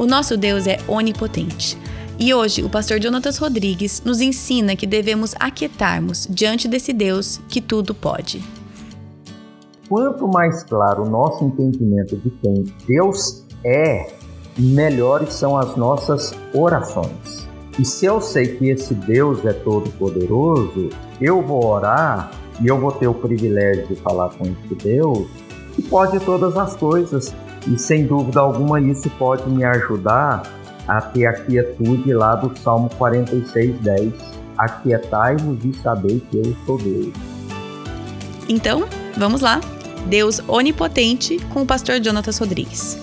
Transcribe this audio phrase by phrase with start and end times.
[0.00, 1.76] O nosso Deus é onipotente.
[2.18, 7.60] E hoje o pastor Jonatas Rodrigues nos ensina que devemos aquietarmos diante desse Deus que
[7.60, 8.42] tudo pode.
[9.90, 14.10] Quanto mais claro o nosso entendimento de quem Deus é,
[14.58, 17.46] melhores são as nossas orações.
[17.78, 20.88] E se eu sei que esse Deus é todo-poderoso,
[21.20, 25.28] eu vou orar e eu vou ter o privilégio de falar com esse Deus
[25.76, 27.34] que pode todas as coisas
[27.66, 30.42] e sem dúvida alguma isso pode me ajudar
[30.86, 34.12] a ter a quietude lá do Salmo 46, 10.
[34.58, 37.14] Aquietai-vos e sabei que eu sou Deus.
[38.48, 38.84] Então,
[39.16, 39.60] vamos lá.
[40.08, 42.98] Deus onipotente com o pastor Jonatas Rodrigues.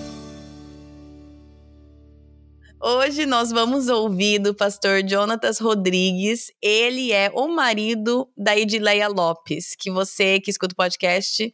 [2.80, 6.52] Hoje nós vamos ouvir do pastor Jonatas Rodrigues.
[6.62, 11.52] Ele é o marido da Edileia Lopes, que você que escuta o podcast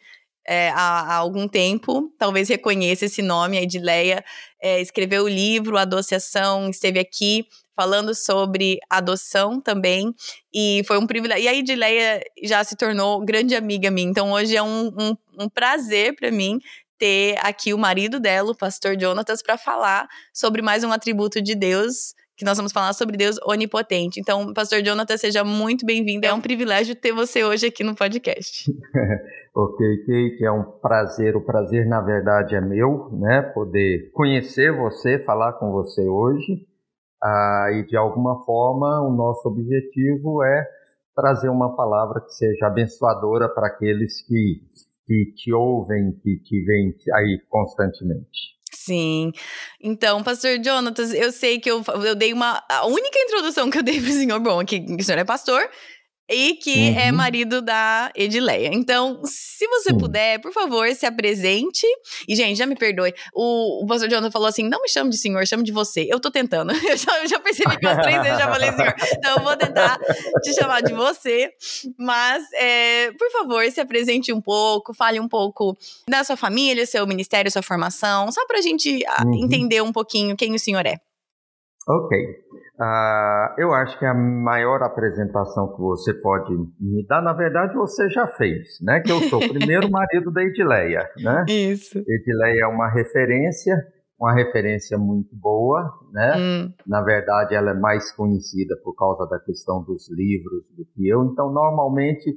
[0.47, 4.23] é, há, há, algum tempo, talvez reconheça esse nome, a Edileia
[4.61, 7.45] é, escreveu o livro Adociação, esteve aqui
[7.75, 10.13] falando sobre adoção também,
[10.53, 11.43] e foi um privilégio.
[11.43, 15.49] E a Edileia já se tornou grande amiga minha, então hoje é um, um, um
[15.49, 16.59] prazer para mim
[16.97, 21.55] ter aqui o marido dela, o pastor Jonatas, para falar sobre mais um atributo de
[21.55, 24.19] Deus que nós vamos falar sobre Deus onipotente.
[24.19, 26.25] Então, pastor Jonathan, seja muito bem-vindo.
[26.25, 28.65] É um privilégio ter você hoje aqui no podcast.
[29.55, 31.35] ok, Kate, é um prazer.
[31.35, 33.41] O prazer, na verdade, é meu, né?
[33.53, 36.65] Poder conhecer você, falar com você hoje.
[37.21, 40.67] Ah, e, de alguma forma, o nosso objetivo é
[41.15, 44.61] trazer uma palavra que seja abençoadora para aqueles que,
[45.05, 48.53] que te ouvem, que te veem aí constantemente.
[48.73, 49.31] Sim.
[49.81, 52.61] Então, pastor Jonatas, eu sei que eu, eu dei uma.
[52.69, 55.61] A única introdução que eu dei pro senhor, bom, que o senhor é pastor,
[56.29, 56.99] e que é uhum.
[56.99, 58.69] é marido da Edileia.
[58.73, 59.97] Então, se você uhum.
[59.97, 61.85] puder, por favor, se apresente.
[62.27, 63.13] E, gente, já me perdoe.
[63.33, 66.07] O, o pastor Jonathan falou assim: não me chame de senhor, chame de você.
[66.09, 66.71] Eu tô tentando.
[66.93, 68.93] Eu já, eu já percebi que umas três vezes já falei senhor.
[69.17, 69.97] Então, eu vou tentar
[70.43, 71.49] te chamar de você.
[71.97, 75.75] Mas, é, por favor, se apresente um pouco, fale um pouco
[76.07, 79.45] da sua família, seu ministério, sua formação, só pra gente ah, uhum.
[79.45, 80.97] entender um pouquinho quem o senhor é.
[81.87, 82.17] Ok.
[82.79, 88.09] Uh, eu acho que a maior apresentação que você pode me dar, na verdade, você
[88.09, 88.99] já fez, né?
[88.99, 91.45] Que eu sou o primeiro marido da Edileia, né?
[91.47, 91.99] Isso.
[91.99, 93.75] Edileia é uma referência,
[94.19, 96.33] uma referência muito boa, né?
[96.37, 96.73] Hum.
[96.87, 101.23] Na verdade, ela é mais conhecida por causa da questão dos livros do que eu.
[101.25, 102.33] Então, normalmente,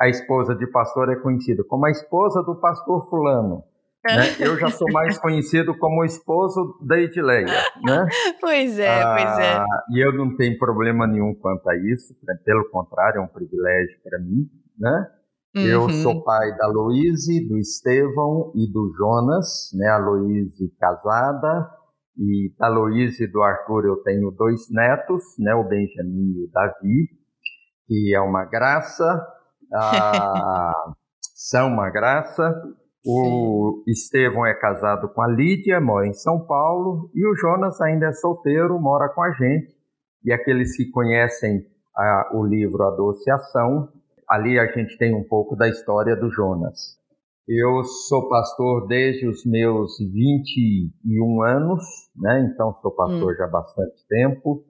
[0.00, 3.64] a esposa de pastor é conhecida como a esposa do pastor fulano.
[4.04, 4.34] Né?
[4.40, 7.46] Eu já sou mais conhecido como esposo da Edileia,
[7.84, 8.06] né?
[8.40, 9.64] Pois é, ah, pois é.
[9.94, 12.34] E eu não tenho problema nenhum quanto a isso, né?
[12.44, 14.48] pelo contrário, é um privilégio para mim,
[14.78, 15.06] né?
[15.54, 15.66] Uhum.
[15.66, 19.88] Eu sou pai da Luíse, do Estevão e do Jonas, né?
[19.88, 21.68] A Luíse casada,
[22.16, 25.54] e da Luíse e do Arthur eu tenho dois netos, né?
[25.54, 27.08] O Benjamin e o Davi,
[27.86, 29.26] que é uma graça,
[29.74, 30.92] ah,
[31.34, 32.54] são uma graça,
[33.04, 38.06] o Estevão é casado com a Lídia, mora em São Paulo, e o Jonas ainda
[38.06, 39.74] é solteiro, mora com a gente.
[40.24, 41.64] E aqueles que conhecem
[41.96, 43.88] a, o livro Adociação,
[44.28, 47.00] ali a gente tem um pouco da história do Jonas.
[47.48, 51.82] Eu sou pastor desde os meus 21 anos,
[52.14, 52.48] né?
[52.52, 53.36] então sou pastor hum.
[53.36, 54.64] já há bastante tempo.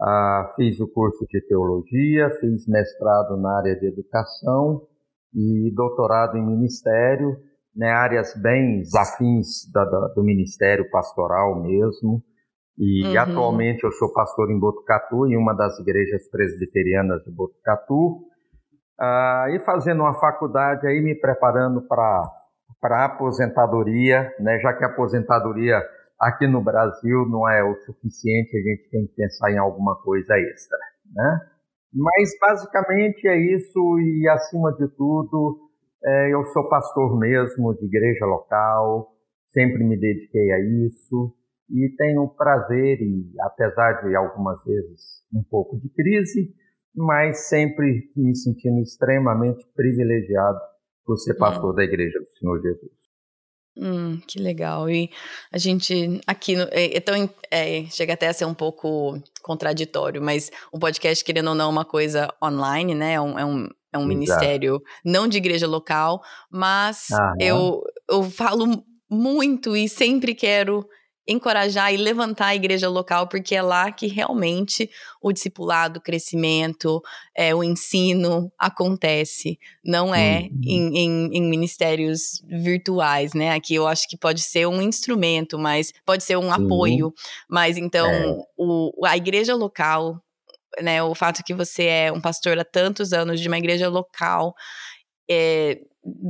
[0.00, 4.82] Ah, fiz o curso de teologia, fiz mestrado na área de educação
[5.34, 7.36] e doutorado em ministério,
[7.74, 12.22] né, áreas bem afins da, da, do ministério pastoral mesmo.
[12.78, 13.18] E uhum.
[13.18, 18.24] atualmente eu sou pastor em Botucatu, em uma das igrejas presbiterianas de Botucatu.
[18.98, 22.22] Ah, e fazendo uma faculdade aí, me preparando para
[22.84, 25.80] a aposentadoria, né, já que a aposentadoria
[26.20, 30.36] aqui no Brasil não é o suficiente, a gente tem que pensar em alguma coisa
[30.38, 30.78] extra,
[31.12, 31.40] né?
[31.92, 35.63] Mas basicamente é isso e acima de tudo,
[36.04, 39.12] é, eu sou pastor mesmo de igreja local,
[39.52, 41.34] sempre me dediquei a isso
[41.70, 46.54] e tenho prazer e apesar de algumas vezes um pouco de crise,
[46.94, 50.60] mas sempre me sentindo extremamente privilegiado
[51.04, 51.76] por ser pastor hum.
[51.76, 53.04] da Igreja do Senhor Jesus.
[53.76, 54.88] Hum, que legal.
[54.88, 55.10] E
[55.52, 60.50] a gente aqui é, é tão, é, chega até a ser um pouco contraditório, mas
[60.72, 63.14] o podcast, querendo ou não, é uma coisa online, né?
[63.14, 66.20] É um, é um, é um ministério não de igreja local,
[66.50, 67.06] mas
[67.38, 67.80] eu,
[68.10, 70.84] eu falo muito e sempre quero
[71.26, 74.90] encorajar e levantar a igreja local, porque é lá que realmente
[75.22, 77.00] o discipulado, o crescimento,
[77.34, 80.60] é, o ensino acontece, não é uhum.
[80.62, 83.52] em, em, em, ministérios virtuais, né?
[83.52, 87.12] Aqui eu acho que pode ser um instrumento, mas pode ser um apoio,
[87.48, 88.36] mas então é.
[88.56, 90.20] o, a igreja local,
[90.82, 91.02] né?
[91.02, 94.54] O fato que você é um pastor há tantos anos de uma igreja local,
[95.30, 95.80] é,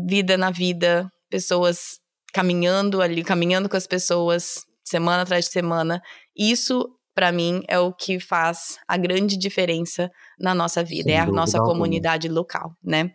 [0.07, 1.99] vida na vida, pessoas
[2.33, 6.03] caminhando ali, caminhando com as pessoas, semana atrás de semana.
[6.37, 11.21] Isso, para mim, é o que faz a grande diferença na nossa vida, Sem é
[11.21, 11.75] a nossa alguma.
[11.75, 13.13] comunidade local, né?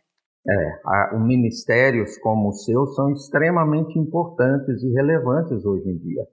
[0.47, 6.25] É, a, ministérios como o seu são extremamente importantes e relevantes hoje em dia,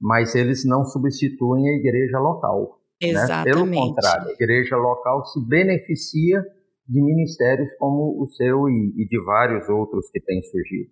[0.00, 2.78] mas eles não substituem a igreja local.
[3.10, 3.46] Exatamente.
[3.46, 3.52] Né?
[3.52, 6.42] Pelo contrário, a igreja local se beneficia
[6.86, 10.90] de ministérios como o seu e, e de vários outros que têm surgido.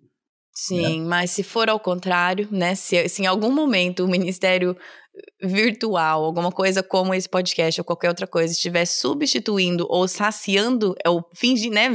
[0.51, 1.07] Sim, né?
[1.07, 2.75] mas se for ao contrário, né?
[2.75, 4.75] Se, se em algum momento o ministério
[5.41, 11.09] virtual, alguma coisa como esse podcast ou qualquer outra coisa, estiver substituindo ou saciando, é
[11.09, 11.89] o fingir, né?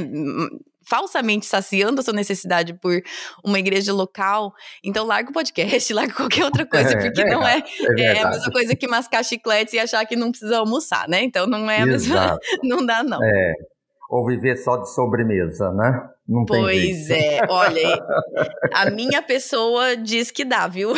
[0.88, 3.02] Falsamente saciando a sua necessidade por
[3.44, 7.46] uma igreja local, então larga o podcast, larga qualquer outra coisa, é, porque é, não
[7.46, 7.62] é,
[7.98, 11.22] é, a mesma coisa que mascar chicletes e achar que não precisa almoçar, né?
[11.22, 13.22] Então não é a mesma, não dá não.
[13.22, 13.52] É,
[14.10, 16.08] ou viver só de sobremesa, né?
[16.26, 18.04] Não pois é, olha,
[18.74, 20.92] a minha pessoa diz que dá, viu?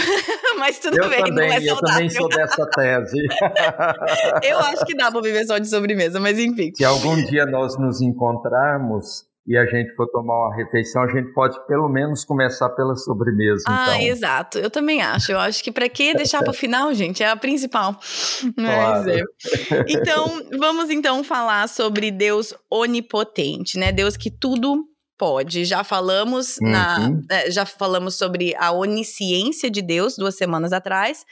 [0.59, 1.75] Mas tudo eu bem, também, não é saudável.
[1.75, 3.19] Eu também sou dessa tese.
[4.43, 6.73] eu acho que dá para viver só de sobremesa, mas enfim.
[6.75, 11.33] Se algum dia nós nos encontrarmos e a gente for tomar uma refeição, a gente
[11.33, 13.65] pode pelo menos começar pela sobremesa.
[13.67, 14.07] Ah, então.
[14.07, 14.59] exato.
[14.61, 15.33] Eu também acho.
[15.33, 17.21] Eu acho que para que deixar para o final, gente?
[17.21, 17.99] É a principal.
[18.57, 19.11] Mas claro.
[19.11, 19.23] é.
[19.91, 23.91] Então, vamos então falar sobre Deus onipotente, né?
[23.91, 24.85] Deus que tudo
[25.19, 25.65] pode.
[25.65, 26.71] Já falamos uhum.
[26.71, 31.27] na, é, já falamos sobre a onisciência de Deus duas semanas atrás.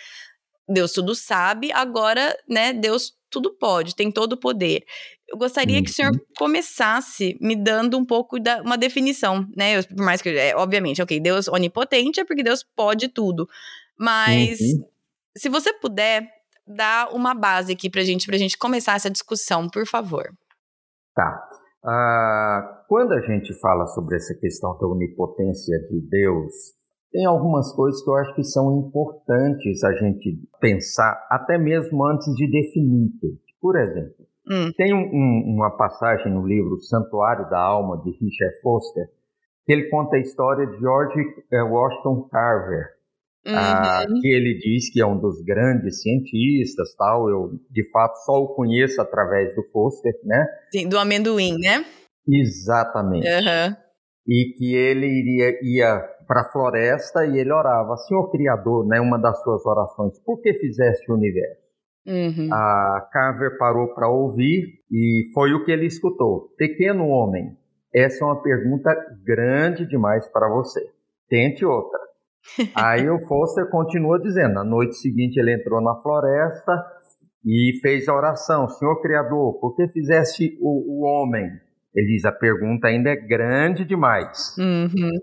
[0.68, 4.84] Deus tudo sabe, agora, né, Deus tudo pode, tem todo o poder.
[5.28, 6.20] Eu gostaria que o senhor uhum.
[6.38, 9.78] começasse me dando um pouco da uma definição, né?
[9.78, 13.46] Eu, por mais que, é, obviamente, ok, Deus onipotente é porque Deus pode tudo.
[13.98, 14.84] Mas uhum.
[15.36, 16.26] se você puder
[16.66, 20.30] dar uma base aqui pra gente, pra gente começar essa discussão, por favor.
[21.14, 21.48] Tá.
[21.84, 26.52] Ah, quando a gente fala sobre essa questão da onipotência de Deus,
[27.10, 32.32] tem algumas coisas que eu acho que são importantes a gente pensar, até mesmo antes
[32.34, 33.10] de definir.
[33.60, 34.72] Por exemplo, hum.
[34.76, 39.06] tem um, um, uma passagem no livro Santuário da Alma, de Richard Foster,
[39.66, 41.20] que ele conta a história de George
[41.52, 42.98] eh, Washington Carver,
[43.46, 44.20] ah, uhum.
[44.20, 47.28] que ele diz que é um dos grandes cientistas, tal.
[47.28, 50.46] Eu, de fato, só o conheço através do Foster, né?
[50.70, 51.84] Sim, do amendoim, né?
[52.26, 53.26] Exatamente.
[53.26, 53.76] Uhum.
[54.26, 59.00] E que ele iria ia para a floresta e ele orava, Senhor Criador, né?
[59.00, 61.67] Uma das suas orações, por que fizeste o universo?
[62.08, 62.48] Uhum.
[62.50, 66.48] A Carver parou para ouvir e foi o que ele escutou.
[66.56, 67.54] Pequeno homem,
[67.94, 70.80] essa é uma pergunta grande demais para você.
[71.28, 72.00] Tente outra.
[72.74, 76.82] Aí o Foster continua dizendo: na noite seguinte ele entrou na floresta
[77.44, 81.50] e fez a oração: Senhor Criador, por que fizeste o, o homem?
[81.94, 84.56] Ele diz: a pergunta ainda é grande demais.
[84.58, 85.18] Uhum.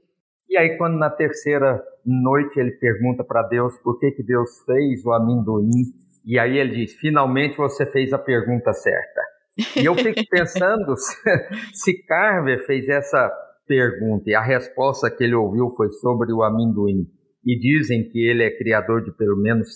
[0.47, 5.03] E aí, quando na terceira noite ele pergunta para Deus por que, que Deus fez
[5.03, 5.83] o amendoim,
[6.25, 9.21] e aí ele diz: finalmente você fez a pergunta certa.
[9.75, 11.15] E eu fico pensando se,
[11.73, 13.31] se Carver fez essa
[13.67, 17.07] pergunta e a resposta que ele ouviu foi sobre o amendoim
[17.43, 19.67] e dizem que ele é criador de pelo menos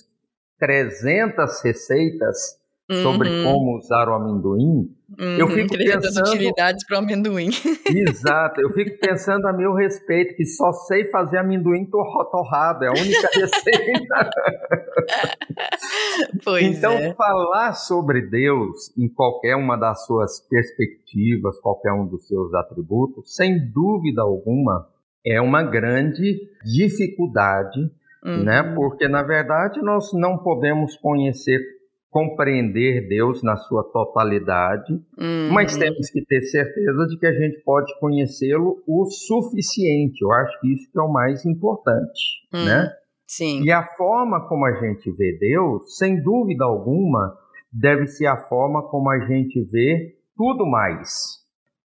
[0.59, 2.58] 300 receitas,
[2.89, 3.03] uhum.
[3.03, 7.49] sobre como usar o amendoim, uhum, eu fico pensando utilidades para o amendoim.
[7.85, 12.91] Exato, eu fico pensando a meu respeito que só sei fazer amendoim torrado, é a
[12.91, 14.29] única receita.
[16.43, 17.13] pois então, é.
[17.13, 23.71] falar sobre Deus em qualquer uma das suas perspectivas, qualquer um dos seus atributos, sem
[23.71, 24.87] dúvida alguma,
[25.25, 27.79] é uma grande dificuldade,
[28.23, 28.31] né?
[28.31, 28.43] uhum.
[28.43, 28.63] né?
[28.75, 31.59] Porque na verdade nós não podemos conhecer
[32.09, 35.51] compreender Deus na sua totalidade, uhum.
[35.51, 40.21] mas temos que ter certeza de que a gente pode conhecê-lo o suficiente.
[40.21, 42.65] Eu acho que isso que é o mais importante, uhum.
[42.65, 42.91] né?
[43.27, 43.63] Sim.
[43.63, 47.37] E a forma como a gente vê Deus, sem dúvida alguma,
[47.71, 51.39] deve ser a forma como a gente vê tudo mais.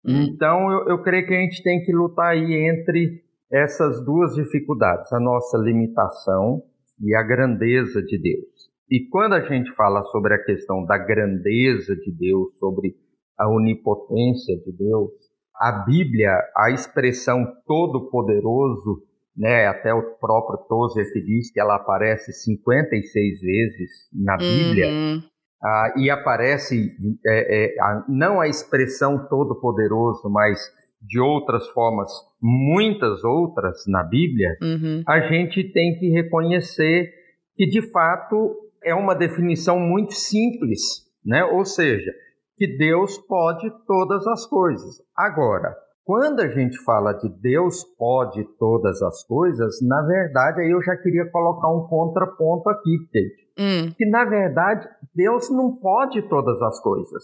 [0.05, 0.23] Uhum.
[0.23, 5.11] Então, eu, eu creio que a gente tem que lutar aí entre essas duas dificuldades,
[5.13, 6.61] a nossa limitação
[7.01, 8.68] e a grandeza de Deus.
[8.91, 12.95] E quando a gente fala sobre a questão da grandeza de Deus, sobre
[13.37, 15.11] a onipotência de Deus,
[15.55, 19.03] a Bíblia, a expressão todo-poderoso,
[19.37, 25.21] né, até o próprio Tozer que diz que ela aparece 56 vezes na Bíblia, uhum.
[25.63, 26.91] ah, e aparece
[27.25, 30.59] é, é, a, não a expressão todo-poderoso, mas
[31.01, 35.03] de outras formas, muitas outras na Bíblia, uhum.
[35.07, 37.13] a gente tem que reconhecer
[37.55, 41.43] que de fato é uma definição muito simples, né?
[41.43, 42.11] Ou seja,
[42.57, 45.01] que Deus pode todas as coisas.
[45.15, 50.81] Agora, quando a gente fala de Deus pode todas as coisas, na verdade, aí eu
[50.81, 53.49] já queria colocar um contraponto aqui, Kate.
[53.59, 53.93] Hum.
[53.95, 57.23] Que na verdade, Deus não pode todas as coisas.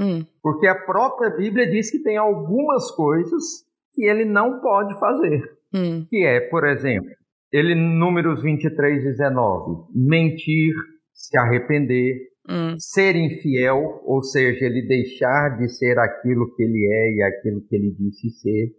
[0.00, 0.24] Hum.
[0.42, 5.42] Porque a própria Bíblia diz que tem algumas coisas que ele não pode fazer.
[5.74, 6.06] Hum.
[6.08, 7.10] Que é, por exemplo,
[7.52, 10.72] ele, números 23 e 19, mentir,
[11.12, 12.76] se arrepender, hum.
[12.78, 17.76] ser infiel, ou seja, ele deixar de ser aquilo que ele é e aquilo que
[17.76, 18.72] ele disse ser.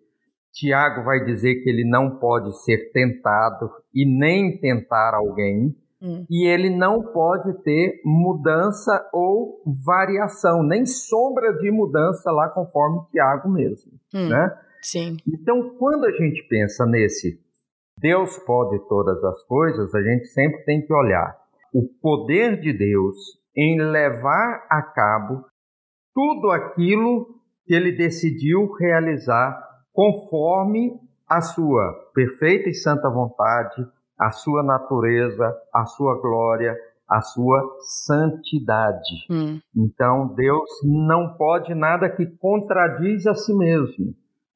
[0.53, 5.75] Tiago vai dizer que ele não pode ser tentado e nem tentar alguém.
[6.01, 6.25] Hum.
[6.29, 13.49] E ele não pode ter mudança ou variação, nem sombra de mudança lá conforme Tiago
[13.49, 14.27] mesmo, hum.
[14.27, 14.57] né?
[14.81, 15.15] Sim.
[15.25, 17.39] Então, quando a gente pensa nesse
[17.97, 21.42] Deus pode todas as coisas, a gente sempre tem que olhar
[21.73, 23.17] o poder de Deus
[23.55, 25.43] em levar a cabo
[26.13, 27.27] tudo aquilo
[27.65, 29.59] que ele decidiu realizar
[29.91, 33.87] conforme a sua perfeita e santa vontade,
[34.19, 36.75] a sua natureza, a sua glória,
[37.09, 37.61] a sua
[38.05, 39.25] santidade.
[39.29, 39.59] Hum.
[39.75, 44.13] Então, Deus não pode nada que contradiz a si mesmo.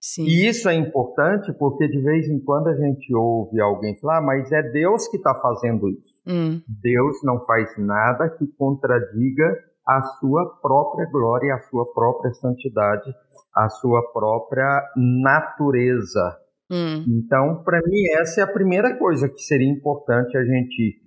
[0.08, 0.24] Sim.
[0.24, 4.22] E isso é importante porque de vez em quando a gente ouve alguém falar, ah,
[4.22, 6.16] mas é Deus que está fazendo isso.
[6.26, 6.62] Hum.
[6.66, 9.54] Deus não faz nada que contradiga
[9.86, 13.14] a sua própria glória, a sua própria santidade,
[13.54, 16.38] a sua própria natureza.
[16.72, 17.04] Hum.
[17.06, 21.02] Então, para mim, essa é a primeira coisa que seria importante a gente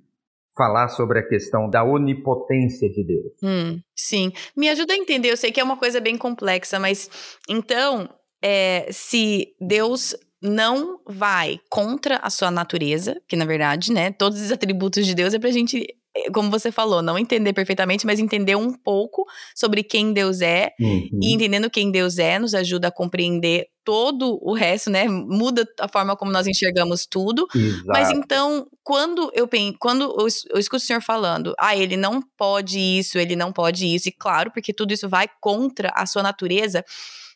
[0.54, 3.33] falar sobre a questão da onipotência de Deus.
[3.42, 4.30] Hum, sim.
[4.54, 7.09] Me ajuda a entender, eu sei que é uma coisa bem complexa, mas
[7.49, 8.11] então
[8.42, 14.50] é, se Deus não vai contra a sua natureza, que na verdade, né, todos os
[14.50, 18.56] atributos de Deus é pra gente, é, como você falou, não entender perfeitamente, mas entender
[18.56, 21.20] um pouco sobre quem Deus é, uhum.
[21.23, 25.09] e entendendo quem Deus é, nos ajuda a compreender todo o resto, né?
[25.09, 27.47] Muda a forma como nós enxergamos tudo.
[27.54, 27.85] Exato.
[27.87, 32.23] Mas então, quando eu penso, quando eu, eu escuto o senhor falando, ah, ele não
[32.37, 36.23] pode isso, ele não pode isso, e claro, porque tudo isso vai contra a sua
[36.23, 36.85] natureza.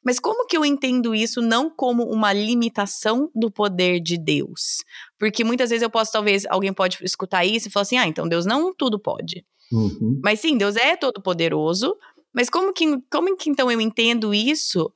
[0.05, 4.85] Mas como que eu entendo isso não como uma limitação do poder de Deus?
[5.19, 8.29] Porque muitas vezes eu posso, talvez, alguém pode escutar isso e falar assim: ah, então
[8.29, 9.45] Deus não tudo pode.
[9.73, 10.21] Uhum.
[10.23, 11.97] Mas sim, Deus é todo poderoso.
[12.35, 14.93] Mas como que, como que então eu entendo isso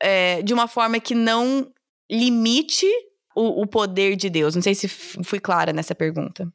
[0.00, 1.66] é, de uma forma que não
[2.08, 2.86] limite
[3.34, 4.54] o, o, poder de Deus?
[4.54, 6.46] Não sei se fui clara nessa pergunta.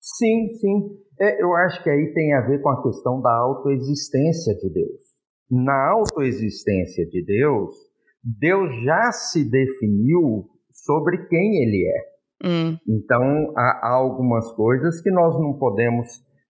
[0.00, 0.98] Sim, sim.
[1.18, 5.05] É, eu acho que aí tem a ver com a questão da autoexistência de Deus
[5.50, 7.74] na autoexistência de Deus,
[8.22, 12.16] Deus já se definiu sobre quem ele é.
[12.48, 12.76] Hum.
[12.86, 16.06] Então, há, há, algumas coisas que nós não podemos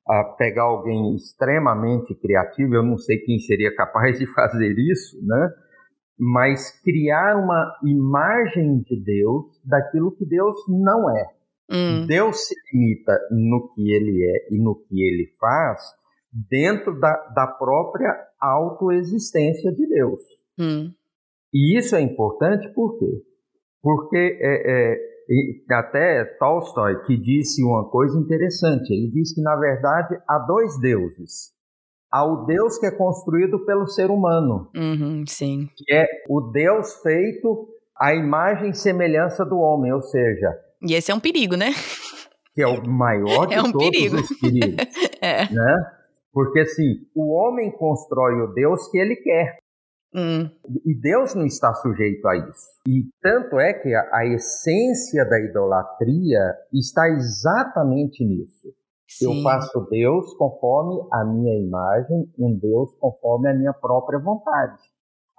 [0.09, 5.51] uh, pegar alguém extremamente criativo, eu não sei quem seria capaz de fazer isso, né?
[6.19, 11.27] Mas criar uma imagem de Deus daquilo que Deus não é.
[11.71, 12.07] Hum.
[12.07, 15.81] Deus se limita no que ele é e no que ele faz
[16.51, 20.21] dentro da, da própria autoexistência de Deus.
[20.59, 20.93] Hum.
[21.53, 23.23] E isso é importante por quê?
[23.83, 28.93] Porque é, é, até Tolstói que disse uma coisa interessante.
[28.93, 31.55] Ele disse que, na verdade, há dois deuses.
[32.11, 34.71] ao Deus que é construído pelo ser humano.
[34.75, 35.69] Uhum, sim.
[35.77, 40.55] Que é o Deus feito à imagem e semelhança do homem, ou seja.
[40.83, 41.71] E esse é um perigo, né?
[42.55, 44.17] Que é o maior de é um todos perigo.
[44.17, 44.87] os perigos.
[45.21, 45.53] é.
[45.53, 45.93] Né?
[46.37, 49.57] Porque assim, o homem constrói o Deus que ele quer.
[50.15, 50.51] Hum.
[50.85, 52.67] E Deus não está sujeito a isso.
[52.87, 58.69] E tanto é que a, a essência da idolatria está exatamente nisso.
[59.09, 59.39] Sim.
[59.39, 64.77] Eu faço Deus conforme a minha imagem, um Deus conforme a minha própria vontade.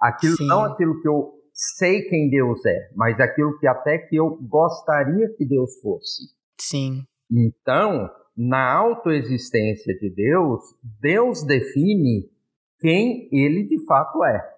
[0.00, 0.48] Aquilo Sim.
[0.48, 5.32] não aquilo que eu sei quem Deus é, mas aquilo que até que eu gostaria
[5.36, 6.24] que Deus fosse.
[6.60, 7.04] Sim.
[7.30, 10.62] Então, na autoexistência de Deus,
[11.00, 12.30] Deus define
[12.78, 14.54] quem ele de fato é.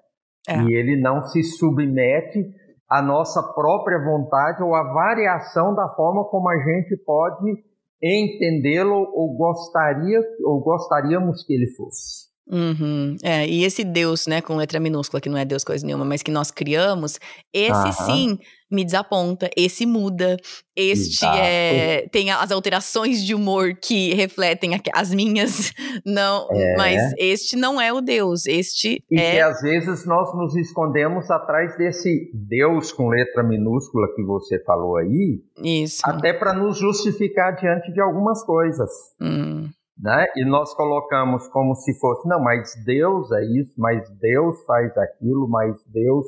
[0.47, 0.63] é.
[0.65, 2.45] E ele não se submete
[2.87, 7.65] à nossa própria vontade ou à variação da forma como a gente pode
[8.03, 12.20] entendê-lo ou gostaria ou gostaríamos que ele fosse.
[12.51, 13.17] Uhum.
[13.23, 16.23] É, e esse Deus, né, com letra minúscula, que não é Deus coisa nenhuma, mas
[16.23, 17.19] que nós criamos,
[17.53, 18.39] esse sim
[18.71, 20.37] me desaponta, esse muda,
[20.77, 25.73] este é, tem as alterações de humor que refletem as minhas,
[26.07, 26.77] não, é.
[26.77, 29.33] mas este não é o Deus, este e é...
[29.33, 34.97] que às vezes nós nos escondemos atrás desse Deus com letra minúscula que você falou
[34.97, 36.03] aí, Isso.
[36.05, 38.91] até para nos justificar diante de algumas coisas.
[39.21, 39.69] Hum.
[40.03, 40.27] Né?
[40.37, 45.47] E nós colocamos como se fosse, não, mas Deus é isso, mas Deus faz aquilo,
[45.47, 46.27] mas Deus,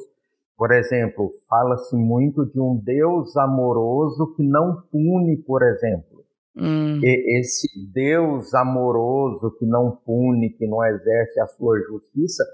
[0.58, 6.22] por exemplo, fala-se muito de um Deus amoroso que não pune, por exemplo.
[6.54, 7.00] Hum.
[7.02, 12.44] E esse Deus amoroso que não pune, que não exerce a sua justiça,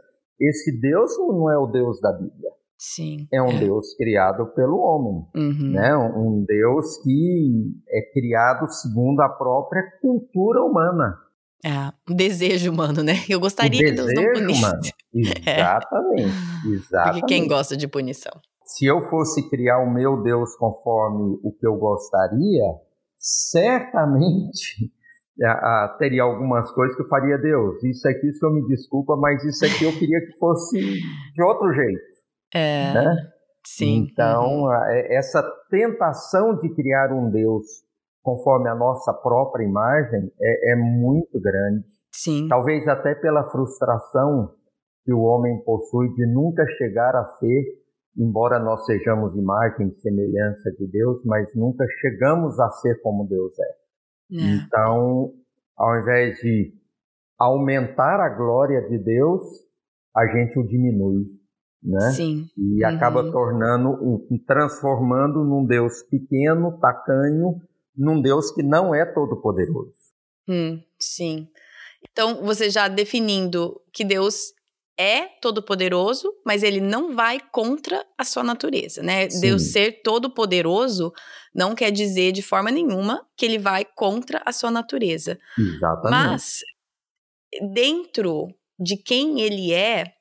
[0.40, 2.58] esse Deus não é o Deus da Bíblia.
[2.78, 3.26] Sim.
[3.32, 3.58] É um é.
[3.58, 5.73] Deus criado pelo homem, uhum.
[5.73, 5.97] né?
[5.97, 11.18] Um Deus que é criado segundo a própria cultura humana.
[11.64, 13.14] É, o desejo humano, né?
[13.28, 14.64] Eu gostaria que Deus não punisse.
[14.64, 14.80] Humano.
[15.12, 16.23] Exatamente,
[16.64, 16.70] é.
[16.70, 17.20] exatamente.
[17.20, 18.32] Porque quem gosta de punição?
[18.64, 22.62] Se eu fosse criar o meu Deus conforme o que eu gostaria,
[23.18, 24.92] certamente
[25.98, 29.64] teria algumas coisas que eu faria, Deus, isso aqui o senhor me desculpa, mas isso
[29.64, 32.08] aqui eu queria que fosse de outro jeito.
[32.54, 33.16] É, né?
[33.66, 34.08] Sim.
[34.11, 34.72] Então, uhum.
[35.11, 37.64] essa tentação de criar um Deus
[38.22, 41.84] conforme a nossa própria imagem é, é muito grande.
[42.12, 42.48] Sim.
[42.48, 44.54] Talvez até pela frustração
[45.04, 47.64] que o homem possui de nunca chegar a ser,
[48.16, 53.52] embora nós sejamos imagem e semelhança de Deus, mas nunca chegamos a ser como Deus
[53.58, 53.62] é.
[53.64, 54.56] é.
[54.56, 55.32] Então,
[55.76, 56.74] ao invés de
[57.38, 59.42] aumentar a glória de Deus,
[60.14, 61.38] a gente o diminui
[61.83, 62.11] né?
[62.12, 62.49] Sim.
[62.57, 62.88] E uhum.
[62.88, 67.61] acaba tornando, um, transformando num Deus pequeno, tacanho,
[67.97, 69.93] num Deus que não é todo poderoso.
[70.49, 71.49] Hum, sim.
[72.11, 74.53] Então, você já definindo que Deus
[74.99, 79.31] é todo poderoso, mas ele não vai contra a sua natureza, né?
[79.31, 79.41] Sim.
[79.41, 81.12] Deus ser todo poderoso
[81.55, 85.38] não quer dizer de forma nenhuma que ele vai contra a sua natureza.
[85.57, 86.11] Exatamente.
[86.11, 86.61] Mas
[87.73, 90.14] dentro de quem ele é,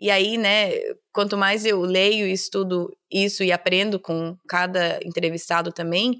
[0.00, 0.70] e aí, né,
[1.12, 6.16] quanto mais eu leio e estudo isso e aprendo com cada entrevistado também,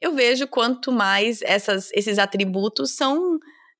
[0.00, 3.38] eu vejo quanto mais essas, esses atributos são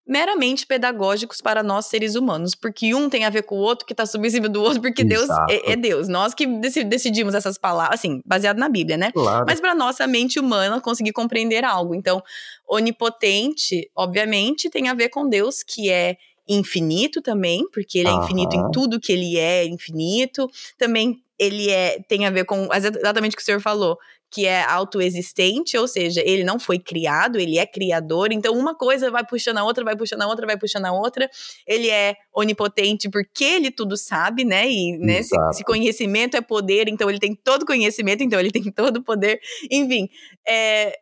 [0.09, 3.93] meramente pedagógicos para nós seres humanos, porque um tem a ver com o outro que
[3.93, 5.47] está submissível do outro, porque Exato.
[5.47, 6.09] Deus é, é, Deus.
[6.09, 9.13] Nós que decidimos essas palavras, assim, baseado na Bíblia, né?
[9.13, 9.45] Claro.
[9.47, 11.95] Mas para nossa mente humana conseguir compreender algo.
[11.95, 12.23] Então,
[12.67, 16.17] onipotente, obviamente, tem a ver com Deus que é
[16.49, 20.49] infinito também, porque ele é infinito em tudo que ele é infinito.
[20.77, 23.99] Também ele é tem a ver com exatamente o que o senhor falou,
[24.31, 28.33] que é autoexistente, ou seja, ele não foi criado, ele é criador.
[28.33, 31.31] Então uma coisa vai puxando a outra, vai puxando a outra, vai puxando a outra.
[31.67, 34.69] Ele é onipotente porque ele tudo sabe, né?
[34.69, 38.65] E né, esse, esse, conhecimento é poder, então ele tem todo conhecimento, então ele tem
[38.71, 39.41] todo poder.
[39.71, 40.09] Enfim,
[40.47, 40.99] é,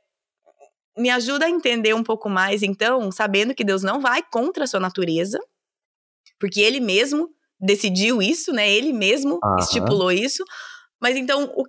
[0.96, 4.66] me ajuda a entender um pouco mais, então, sabendo que Deus não vai contra a
[4.66, 5.38] sua natureza,
[6.38, 7.28] porque ele mesmo
[7.60, 8.70] decidiu isso, né?
[8.70, 9.56] Ele mesmo uhum.
[9.58, 10.44] estipulou isso.
[11.00, 11.64] Mas então, o,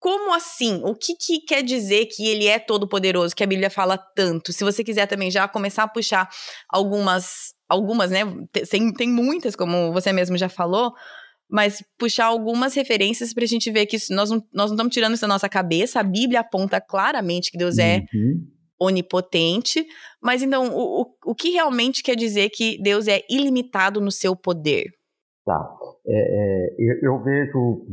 [0.00, 0.80] como assim?
[0.84, 4.52] O que, que quer dizer que ele é todo poderoso, que a Bíblia fala tanto?
[4.52, 6.28] Se você quiser também já começar a puxar
[6.68, 8.20] algumas, algumas, né?
[8.70, 10.92] Tem, tem muitas, como você mesmo já falou,
[11.50, 14.92] mas puxar algumas referências para a gente ver que isso, nós, não, nós não estamos
[14.92, 16.00] tirando isso da nossa cabeça.
[16.00, 18.46] A Bíblia aponta claramente que Deus é uhum.
[18.80, 19.86] onipotente,
[20.22, 24.36] mas então o, o, o, que realmente quer dizer que Deus é ilimitado no seu
[24.36, 24.90] poder?
[25.44, 25.76] Tá.
[26.06, 27.86] É, é, eu, eu, vejo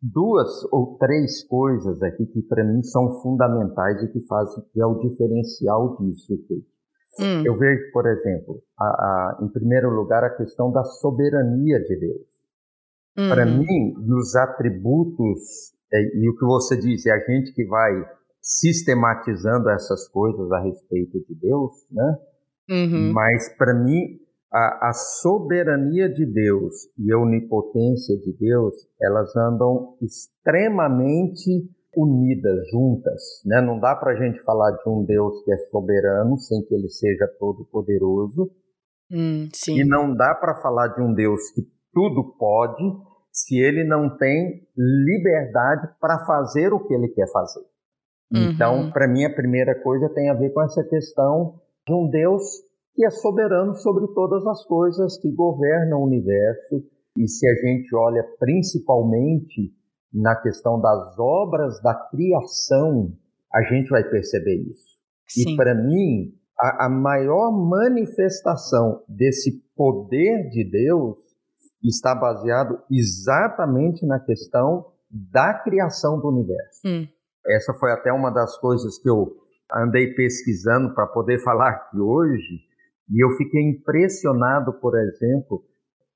[0.00, 4.86] duas ou três coisas aqui que para mim são fundamentais e que fazem que é
[4.86, 6.32] o diferencial disso.
[7.20, 7.42] hum.
[7.44, 12.35] eu vejo, por exemplo, a, a, em primeiro lugar, a questão da soberania de Deus.
[13.16, 13.28] Uhum.
[13.28, 17.92] Para mim, nos atributos, é, e o que você diz, é a gente que vai
[18.40, 22.18] sistematizando essas coisas a respeito de Deus, né?
[22.70, 23.12] Uhum.
[23.12, 24.20] Mas para mim,
[24.52, 33.22] a, a, soberania de Deus e a onipotência de Deus, elas andam extremamente unidas, juntas.
[33.44, 33.60] Né?
[33.60, 36.88] Não dá para a gente falar de um Deus que é soberano sem que ele
[36.88, 38.50] seja todo-poderoso.
[39.10, 42.82] Hum, e não dá para falar de um Deus que tudo pode
[43.36, 47.60] se ele não tem liberdade para fazer o que ele quer fazer.
[48.34, 48.50] Uhum.
[48.50, 52.42] Então, para mim, a primeira coisa tem a ver com essa questão de um Deus
[52.94, 56.82] que é soberano sobre todas as coisas, que governa o universo.
[57.18, 59.70] E se a gente olha principalmente
[60.10, 63.12] na questão das obras da criação,
[63.52, 64.96] a gente vai perceber isso.
[65.28, 65.52] Sim.
[65.52, 71.25] E para mim, a, a maior manifestação desse poder de Deus
[71.88, 76.80] está baseado exatamente na questão da criação do universo.
[76.84, 77.06] Hum.
[77.46, 79.32] Essa foi até uma das coisas que eu
[79.72, 82.60] andei pesquisando para poder falar aqui hoje,
[83.08, 85.62] e eu fiquei impressionado, por exemplo,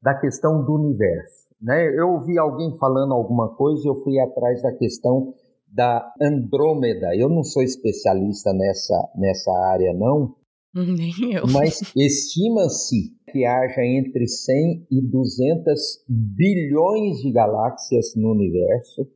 [0.02, 1.50] da questão do universo.
[1.60, 1.88] Né?
[1.96, 5.34] Eu ouvi alguém falando alguma coisa e eu fui atrás da questão
[5.68, 7.14] da Andrômeda.
[7.14, 10.34] Eu não sou especialista nessa, nessa área, não.
[10.74, 11.44] Nem eu.
[11.52, 19.08] Mas estima-se que haja entre 100 e 200 bilhões de galáxias no universo.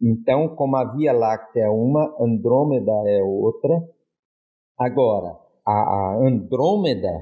[0.00, 3.74] Então, como a Via Láctea é uma, Andrômeda é outra.
[4.78, 7.12] Agora, a, a Andrômeda,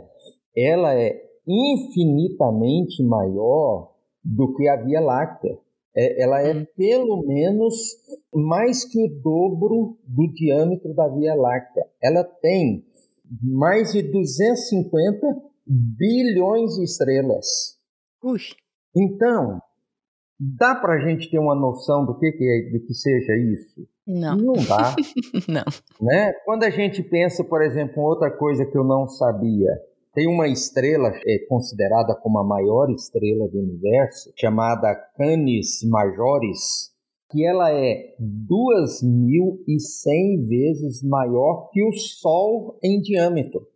[0.57, 3.93] ela é infinitamente maior
[4.25, 5.59] do que a Via Láctea.
[5.95, 6.65] É, ela é hum.
[6.77, 7.75] pelo menos
[8.33, 11.85] mais que o dobro do diâmetro da Via Láctea.
[12.03, 12.85] Ela tem
[13.41, 15.27] mais de 250
[15.67, 17.79] bilhões de estrelas.
[18.23, 18.39] Ui.
[18.97, 19.61] Então,
[20.39, 23.89] dá para a gente ter uma noção do que, que, é, do que seja isso?
[24.07, 24.37] Não.
[24.37, 24.95] Não dá.
[25.49, 25.65] não.
[26.01, 26.33] Né?
[26.45, 29.71] Quando a gente pensa, por exemplo, outra coisa que eu não sabia,
[30.15, 36.92] tem uma estrela é, considerada como a maior estrela do universo, chamada Canis Majoris,
[37.33, 43.67] que ela é 2.100 vezes maior que o Sol em diâmetro.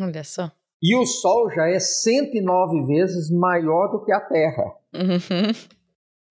[0.00, 0.50] Olha só.
[0.82, 4.74] E o Sol já é 109 vezes maior do que a Terra.
[4.94, 5.52] Uhum.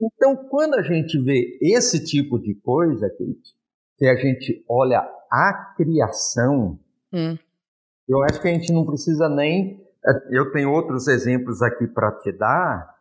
[0.02, 3.54] Então, quando a gente vê esse tipo de coisa, Kate,
[3.98, 6.80] que a gente olha a criação,
[7.13, 7.38] hum.
[8.12, 9.82] Eu acho que a gente não precisa nem.
[10.06, 12.94] É, eu tenho outros exemplos aqui para te dar,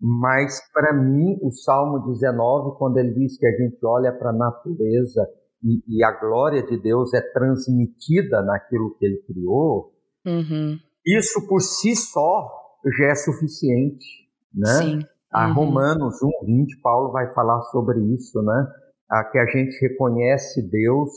[0.00, 4.32] mas para mim, o Salmo 19, quando ele diz que a gente olha para a
[4.32, 5.28] natureza
[5.62, 9.92] e, e, a glória de Deus é transmitida naquilo que ele criou,
[10.24, 10.78] uhum.
[11.04, 12.48] isso por si só
[12.96, 14.06] já é suficiente.
[14.54, 14.66] Né?
[14.66, 14.98] Sim.
[15.32, 15.54] A uhum.
[15.54, 18.66] Romanos 1, 20, Paulo vai falar sobre isso, né?
[19.10, 21.10] A que a gente reconhece Deus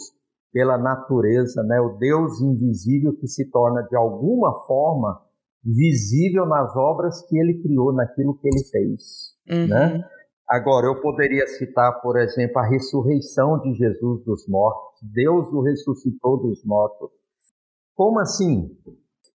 [0.51, 1.79] pela natureza, né?
[1.79, 5.21] O Deus invisível que se torna de alguma forma
[5.63, 9.67] visível nas obras que ele criou, naquilo que ele fez, uhum.
[9.67, 10.03] né?
[10.51, 14.99] Agora, eu poderia citar, por exemplo, a ressurreição de Jesus dos mortos.
[15.01, 17.09] Deus o ressuscitou dos mortos.
[17.95, 18.69] Como assim?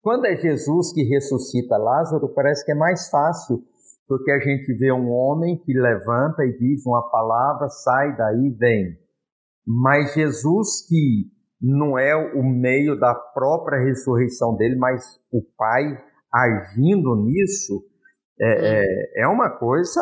[0.00, 3.62] Quando é Jesus que ressuscita Lázaro, parece que é mais fácil,
[4.08, 8.96] porque a gente vê um homem que levanta e diz uma palavra, sai daí, vem.
[9.66, 11.30] Mas Jesus, que
[11.61, 17.84] não é o meio da própria ressurreição dele, mas o Pai agindo nisso,
[18.40, 20.00] é, é, é uma coisa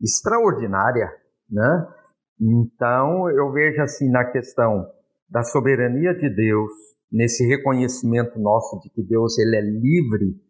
[0.00, 1.10] extraordinária,
[1.50, 1.88] né?
[2.40, 4.86] Então, eu vejo assim na questão
[5.28, 6.70] da soberania de Deus,
[7.10, 10.40] nesse reconhecimento nosso de que Deus ele é livre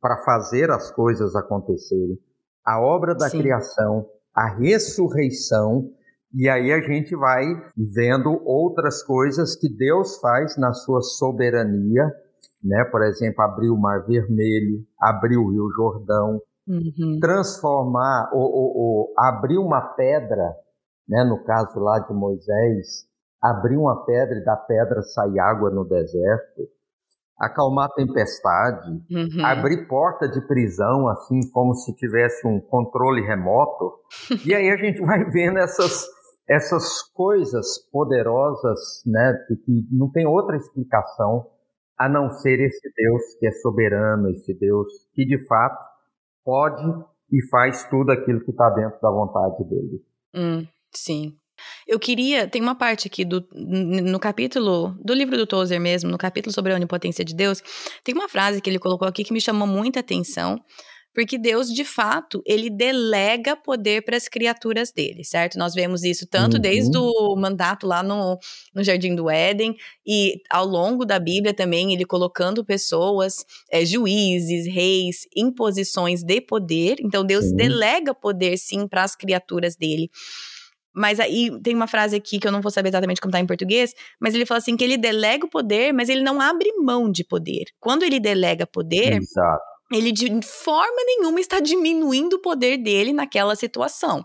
[0.00, 2.18] para fazer as coisas acontecerem,
[2.64, 3.40] a obra da Sim.
[3.40, 5.90] criação, a ressurreição,
[6.34, 7.44] e aí a gente vai
[7.76, 12.12] vendo outras coisas que Deus faz na sua soberania,
[12.62, 12.84] né?
[12.84, 17.18] Por exemplo, abrir o Mar Vermelho, abrir o Rio Jordão, uhum.
[17.20, 20.54] transformar ou, ou, ou, abrir uma pedra,
[21.08, 21.24] né?
[21.24, 23.06] No caso lá de Moisés,
[23.42, 26.62] abrir uma pedra e da pedra sair água no deserto,
[27.38, 29.44] acalmar a tempestade, uhum.
[29.44, 33.92] abrir porta de prisão, assim como se tivesse um controle remoto.
[34.44, 36.16] e aí a gente vai vendo essas
[36.48, 41.44] essas coisas poderosas, né, que não tem outra explicação
[41.98, 45.82] a não ser esse Deus que é soberano, esse Deus que de fato
[46.44, 46.84] pode
[47.32, 50.02] e faz tudo aquilo que está dentro da vontade dele.
[50.34, 51.36] Hum, sim.
[51.86, 56.18] Eu queria, tem uma parte aqui do, no capítulo do livro do Tozer mesmo, no
[56.18, 57.62] capítulo sobre a onipotência de Deus,
[58.04, 60.60] tem uma frase que ele colocou aqui que me chamou muita atenção,
[61.16, 65.58] porque Deus, de fato, ele delega poder para as criaturas dele, certo?
[65.58, 66.60] Nós vemos isso tanto uhum.
[66.60, 68.38] desde o mandato lá no,
[68.74, 69.74] no Jardim do Éden
[70.06, 76.38] e ao longo da Bíblia também, ele colocando pessoas, é, juízes, reis, em posições de
[76.38, 76.98] poder.
[77.00, 77.56] Então, Deus sim.
[77.56, 80.10] delega poder, sim, para as criaturas dele.
[80.94, 83.46] Mas aí tem uma frase aqui que eu não vou saber exatamente como está em
[83.46, 87.10] português, mas ele fala assim que ele delega o poder, mas ele não abre mão
[87.10, 87.64] de poder.
[87.80, 93.54] Quando ele delega poder, Exato ele de forma nenhuma está diminuindo o poder dele naquela
[93.54, 94.24] situação.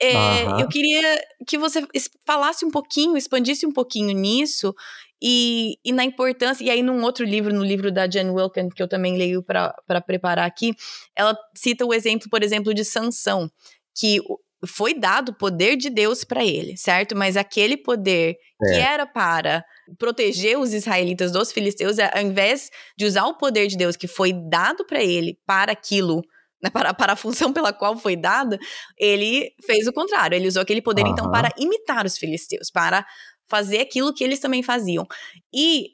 [0.00, 0.60] É, uhum.
[0.60, 1.86] Eu queria que você
[2.26, 4.74] falasse um pouquinho, expandisse um pouquinho nisso
[5.22, 6.64] e, e, na importância.
[6.64, 10.00] E aí, num outro livro, no livro da Jen Wilkin, que eu também leio para
[10.04, 10.74] preparar aqui,
[11.14, 13.50] ela cita o exemplo, por exemplo, de Sansão,
[13.94, 14.20] que
[14.66, 17.16] foi dado o poder de Deus para ele, certo?
[17.16, 18.66] Mas aquele poder é.
[18.66, 19.64] que era para
[19.98, 24.32] proteger os israelitas dos filisteus, ao invés de usar o poder de Deus que foi
[24.32, 26.22] dado para ele para aquilo,
[26.62, 28.58] né, para, para a função pela qual foi dada,
[28.98, 30.34] ele fez o contrário.
[30.34, 31.12] Ele usou aquele poder, uhum.
[31.12, 33.06] então, para imitar os filisteus, para
[33.46, 35.06] fazer aquilo que eles também faziam.
[35.54, 35.92] E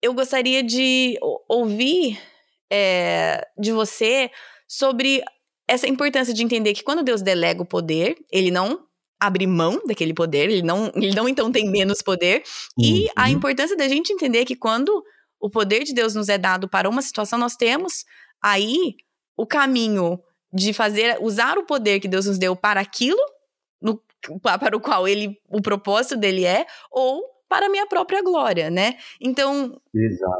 [0.00, 1.18] eu gostaria de
[1.48, 2.18] ouvir
[2.70, 4.30] é, de você
[4.66, 5.22] sobre
[5.68, 8.86] essa importância de entender que quando Deus delega o poder, ele não
[9.20, 12.42] abre mão daquele poder, ele não, ele não então tem menos poder.
[12.78, 12.84] Uhum.
[12.84, 13.28] E a uhum.
[13.28, 15.04] importância da gente entender que quando
[15.38, 18.04] o poder de Deus nos é dado para uma situação, nós temos
[18.42, 18.94] aí
[19.36, 20.18] o caminho
[20.52, 23.20] de fazer, usar o poder que Deus nos deu para aquilo,
[23.80, 24.02] no,
[24.42, 28.94] para o qual ele, o propósito dele é, ou para a minha própria glória, né?
[29.20, 29.80] Então,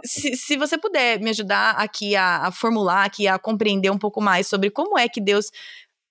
[0.05, 4.21] se, se, você puder me ajudar aqui a, a, formular, aqui a compreender um pouco
[4.21, 5.51] mais sobre como é que Deus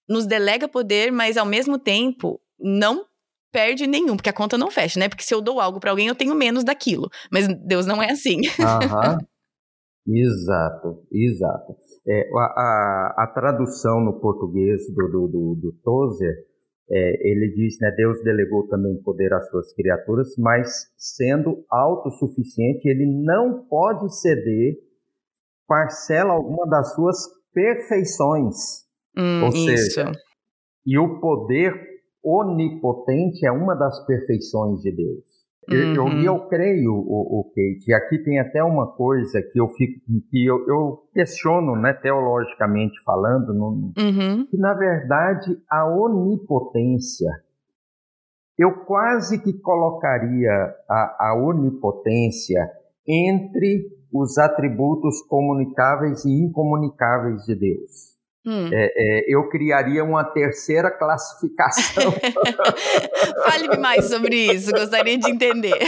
[0.10, 3.06] nos delega poder, mas ao mesmo tempo não
[3.52, 5.10] perde nenhum, porque a conta não fecha, né?
[5.10, 7.10] Porque se eu dou algo para alguém, eu tenho menos daquilo.
[7.32, 8.42] Mas Deus não é assim.
[8.60, 9.18] Aham.
[10.08, 11.76] exato, exato.
[12.08, 16.36] É, a, a, a, tradução no português do, do, do, do Tozer
[16.90, 23.06] é, ele diz, né, Deus delegou também poder às suas criaturas, mas sendo autossuficiente, ele
[23.06, 24.78] não pode ceder
[25.68, 27.18] parcela alguma das suas
[27.54, 28.86] perfeições.
[29.18, 30.20] Hum, Ou seja, isso.
[30.86, 31.74] e o poder
[32.24, 35.37] onipotente é uma das perfeições de Deus.
[35.70, 35.76] Uhum.
[35.76, 40.00] Eu, eu, eu creio, o, o Kate, aqui tem até uma coisa que eu fico,
[40.30, 44.46] que eu, eu questiono, né, teologicamente falando, no, uhum.
[44.50, 47.30] que na verdade a onipotência,
[48.58, 50.52] eu quase que colocaria
[50.90, 52.72] a, a onipotência
[53.06, 58.07] entre os atributos comunicáveis e incomunicáveis de Deus.
[58.48, 58.70] Hum.
[58.72, 62.14] É, é, eu criaria uma terceira classificação.
[63.44, 65.76] Fale-me mais sobre isso, gostaria de entender.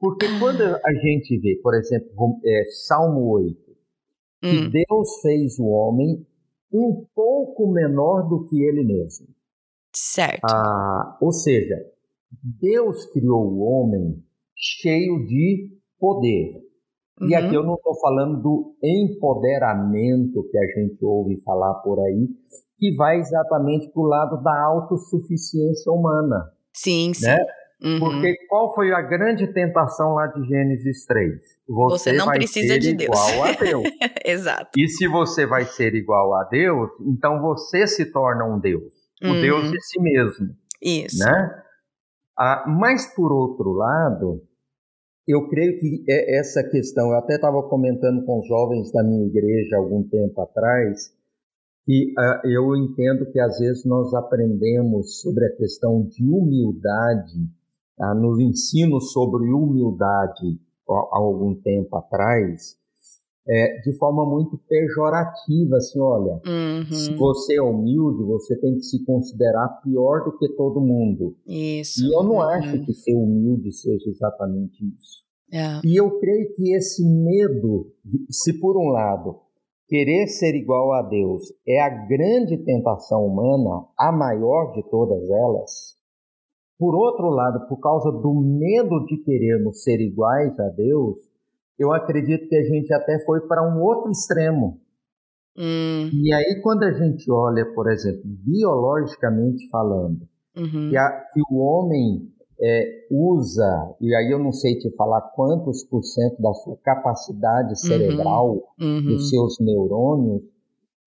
[0.00, 3.56] Porque quando a gente vê, por exemplo, é, Salmo 8,
[4.42, 4.70] que hum.
[4.70, 6.26] Deus fez o homem
[6.72, 9.28] um pouco menor do que ele mesmo.
[9.94, 10.44] Certo.
[10.44, 11.76] Ah, ou seja,
[12.60, 14.24] Deus criou o homem
[14.56, 16.67] cheio de poder.
[17.22, 17.54] E aqui uhum.
[17.54, 22.28] eu não estou falando do empoderamento que a gente ouve falar por aí,
[22.78, 26.50] que vai exatamente para o lado da autossuficiência humana.
[26.72, 27.26] Sim, sim.
[27.26, 27.38] Né?
[27.82, 27.98] Uhum.
[28.00, 31.32] Porque qual foi a grande tentação lá de Gênesis 3?
[31.68, 33.30] Você, você não precisa de Deus.
[33.30, 33.82] igual a Deus.
[34.24, 34.70] Exato.
[34.76, 38.92] E se você vai ser igual a Deus, então você se torna um Deus.
[39.22, 39.40] O uhum.
[39.40, 40.48] Deus de si mesmo.
[40.82, 41.24] Isso.
[41.24, 41.62] Né?
[42.36, 44.42] Ah, mas, por outro lado,
[45.28, 49.26] eu creio que é essa questão, eu até estava comentando com os jovens da minha
[49.26, 51.14] igreja algum tempo atrás,
[51.84, 57.38] que uh, eu entendo que às vezes nós aprendemos sobre a questão de humildade,
[58.00, 62.78] uh, no ensino sobre humildade há algum tempo atrás,
[63.48, 66.84] é, de forma muito pejorativa, assim, olha, uhum.
[66.92, 71.34] se você é humilde, você tem que se considerar pior do que todo mundo.
[71.46, 72.04] Isso.
[72.04, 72.42] E eu não uhum.
[72.42, 75.26] acho que ser humilde seja exatamente isso.
[75.50, 75.80] É.
[75.82, 77.90] E eu creio que esse medo,
[78.30, 79.40] se por um lado
[79.88, 85.96] querer ser igual a Deus é a grande tentação humana, a maior de todas elas,
[86.78, 91.27] por outro lado, por causa do medo de querermos ser iguais a Deus,
[91.78, 94.80] eu acredito que a gente até foi para um outro extremo.
[95.56, 96.10] Hum.
[96.12, 100.90] E aí, quando a gente olha, por exemplo, biologicamente falando, uhum.
[100.90, 102.28] que, a, que, o homem
[102.60, 107.70] é, usa, e aí eu não sei te falar quantos por cento da sua capacidade
[107.70, 107.76] uhum.
[107.76, 109.02] cerebral, uhum.
[109.02, 110.42] dos seus neurônios,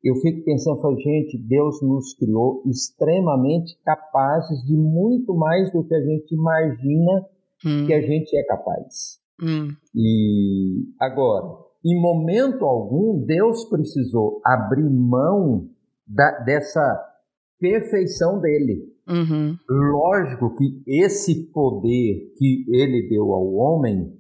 [0.04, 5.94] eu fico pensando, falo, gente, Deus nos criou extremamente capazes de muito mais do que
[5.94, 7.26] a gente imagina
[7.64, 7.86] hum.
[7.86, 9.21] que a gente é capaz.
[9.42, 9.70] Hum.
[9.96, 15.70] E agora, em momento algum, Deus precisou abrir mão
[16.06, 17.12] da, dessa
[17.60, 18.92] perfeição dele.
[19.08, 19.58] Uhum.
[19.70, 24.16] Lógico que esse poder que ele deu ao homem,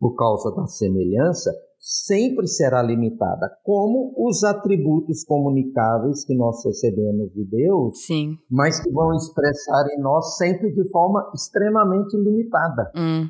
[0.00, 7.44] por causa da semelhança, sempre será limitada, como os atributos comunicáveis que nós recebemos de
[7.44, 8.38] Deus, Sim.
[8.50, 12.90] mas que vão expressar em nós sempre de forma extremamente limitada.
[12.96, 13.28] Hum.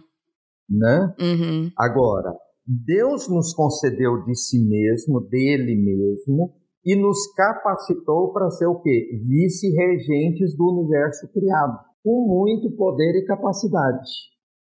[0.69, 1.15] Né?
[1.21, 1.71] Uhum.
[1.79, 2.33] Agora,
[2.67, 9.09] Deus nos concedeu de si mesmo, dele mesmo, e nos capacitou para ser o quê?
[9.27, 14.11] Vice-regentes do universo criado, com muito poder e capacidade.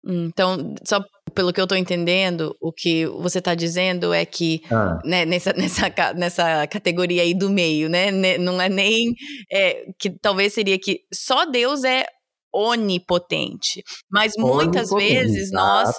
[0.05, 1.01] Então, só
[1.33, 4.99] pelo que eu estou entendendo, o que você está dizendo é que ah.
[5.03, 8.11] né, nessa, nessa, nessa categoria aí do meio, né?
[8.37, 9.13] Não é nem
[9.51, 12.05] é, que talvez seria que só Deus é
[12.53, 15.95] onipotente, mas muitas vezes nós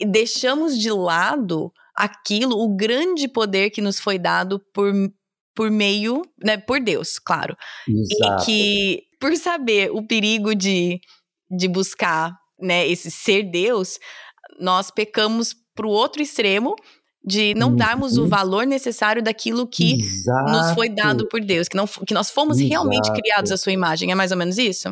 [0.00, 4.92] deixamos de lado aquilo, o grande poder que nos foi dado por,
[5.54, 7.56] por meio, né, por Deus, claro.
[7.86, 8.42] Exato.
[8.42, 10.98] E que por saber o perigo de,
[11.50, 13.98] de buscar né, esse ser Deus,
[14.58, 16.74] nós pecamos para o outro extremo
[17.22, 17.76] de não uhum.
[17.76, 20.50] darmos o valor necessário daquilo que Exato.
[20.50, 22.70] nos foi dado por Deus, que, não, que nós fomos Exato.
[22.70, 24.10] realmente criados à sua imagem.
[24.10, 24.88] É mais ou menos isso?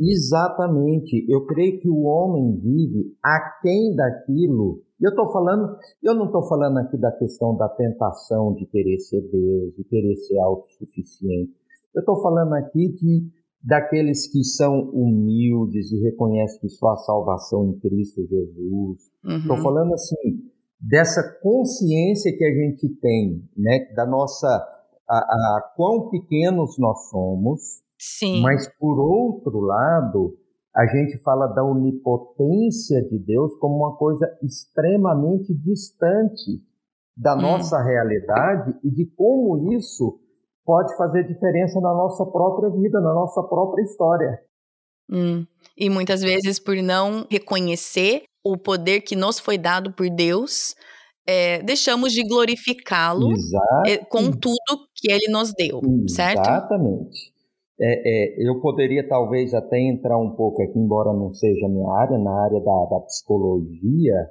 [0.00, 1.24] Exatamente.
[1.28, 4.82] Eu creio que o homem vive aquém daquilo.
[5.00, 9.20] Eu estou falando, eu não estou falando aqui da questão da tentação de querer ser
[9.20, 11.52] Deus, de querer ser autossuficiente.
[11.94, 13.30] Eu estou falando aqui de
[13.62, 18.98] daqueles que são humildes e reconhecem que só a salvação em Cristo Jesus.
[19.24, 19.62] Estou uhum.
[19.62, 20.50] falando assim
[20.80, 24.48] dessa consciência que a gente tem, né, da nossa
[25.08, 27.81] a, a quão pequenos nós somos.
[28.04, 28.42] Sim.
[28.42, 30.36] Mas por outro lado,
[30.74, 36.60] a gente fala da onipotência de Deus como uma coisa extremamente distante
[37.16, 37.42] da hum.
[37.42, 40.18] nossa realidade e de como isso
[40.64, 44.36] pode fazer diferença na nossa própria vida, na nossa própria história.
[45.08, 45.46] Hum.
[45.76, 50.74] E muitas vezes, por não reconhecer o poder que nos foi dado por Deus,
[51.24, 53.32] é, deixamos de glorificá-lo
[53.86, 56.40] é, com tudo que ele nos deu, certo?
[56.40, 57.31] Exatamente.
[57.84, 62.16] É, é, eu poderia talvez até entrar um pouco aqui, embora não seja minha área,
[62.16, 64.30] na área da, da psicologia,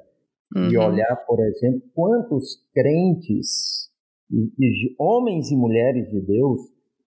[0.55, 0.69] uhum.
[0.71, 3.89] e olhar, por exemplo, quantos crentes
[4.31, 6.61] e, e homens e mulheres de Deus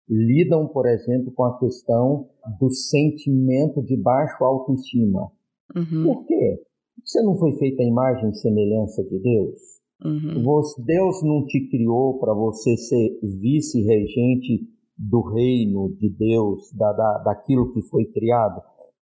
[0.06, 2.28] lidam, por exemplo, com a questão
[2.60, 5.30] do sentimento de baixa autoestima.
[5.74, 6.04] Uhum.
[6.04, 6.62] Por quê?
[7.02, 9.60] Você não foi feita a imagem e semelhança de Deus?
[10.04, 10.62] Uhum.
[10.84, 17.72] Deus não te criou para você ser vice-regente do reino de Deus, da, da, daquilo
[17.72, 18.62] que foi criado?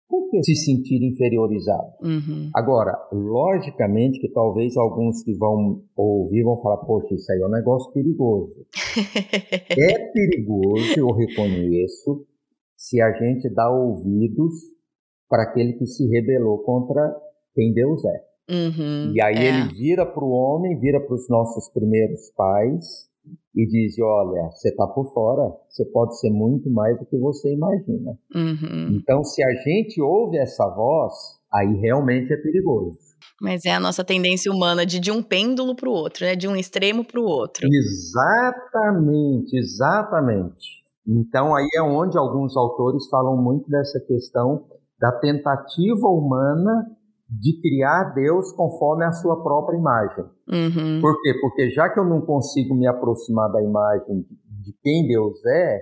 [0.07, 1.93] por que se sentir inferiorizado?
[2.01, 2.49] Uhum.
[2.53, 7.51] Agora, logicamente que talvez alguns que vão ouvir vão falar, poxa, isso aí é um
[7.51, 8.65] negócio perigoso.
[9.77, 12.25] é perigoso, eu reconheço,
[12.77, 14.53] se a gente dá ouvidos
[15.27, 17.13] para aquele que se rebelou contra
[17.53, 18.25] quem Deus é.
[18.47, 19.47] Uhum, e aí é.
[19.47, 23.09] ele vira para o homem, vira para os nossos primeiros pais,
[23.55, 27.53] e diz: olha, você está por fora, você pode ser muito mais do que você
[27.53, 28.17] imagina.
[28.35, 28.97] Uhum.
[28.97, 31.13] Então, se a gente ouve essa voz,
[31.53, 32.99] aí realmente é perigoso.
[33.41, 36.35] Mas é a nossa tendência humana de de um pêndulo para o outro, né?
[36.35, 37.67] De um extremo para o outro.
[37.67, 40.83] Exatamente, exatamente.
[41.07, 44.65] Então aí é onde alguns autores falam muito dessa questão
[44.99, 46.85] da tentativa humana
[47.27, 50.25] de criar Deus conforme a sua própria imagem.
[50.47, 51.01] Uhum.
[51.01, 51.33] Por quê?
[51.41, 54.25] Porque já que eu não consigo me aproximar da imagem
[54.61, 55.81] de quem Deus é,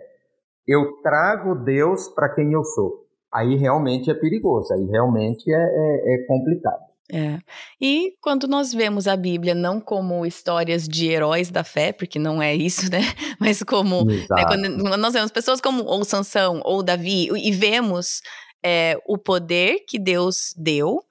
[0.67, 3.03] eu trago Deus para quem eu sou.
[3.33, 6.93] Aí realmente é perigoso, aí realmente é, é, é complicado.
[7.11, 7.37] É.
[7.81, 12.41] E quando nós vemos a Bíblia não como histórias de heróis da fé, porque não
[12.41, 13.01] é isso, né?
[13.39, 18.21] Mas como né, quando nós vemos pessoas como ou Sansão ou Davi e vemos
[18.63, 21.03] é, o poder que Deus deu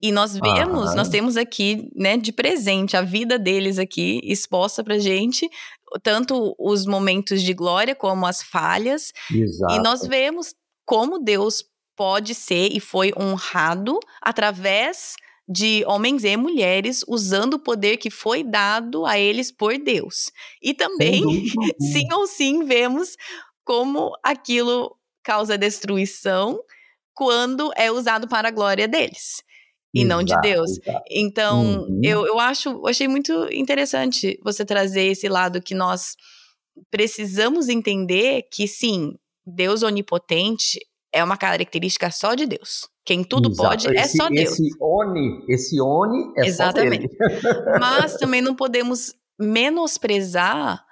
[0.00, 4.98] e nós vemos, nós temos aqui, né, de presente a vida deles aqui exposta pra
[4.98, 5.48] gente,
[6.02, 9.12] tanto os momentos de glória como as falhas.
[9.32, 9.74] Exato.
[9.74, 11.64] E nós vemos como Deus
[11.96, 15.14] pode ser e foi honrado através
[15.48, 20.30] de homens e mulheres usando o poder que foi dado a eles por Deus.
[20.60, 21.22] E também,
[21.80, 23.16] sim ou sim, vemos
[23.64, 26.60] como aquilo causa destruição
[27.14, 29.45] quando é usado para a glória deles
[30.00, 30.78] e não de Deus.
[30.78, 31.04] Exato.
[31.10, 32.00] Então, uhum.
[32.02, 36.16] eu, eu acho, eu achei muito interessante você trazer esse lado que nós
[36.90, 39.14] precisamos entender que sim,
[39.46, 40.78] Deus onipotente
[41.12, 42.88] é uma característica só de Deus.
[43.04, 43.68] Quem tudo Exato.
[43.68, 44.52] pode é esse, só Deus.
[44.52, 47.08] Esse oni, esse oni é Exatamente.
[47.08, 47.78] só dele.
[47.80, 50.84] Mas também não podemos menosprezar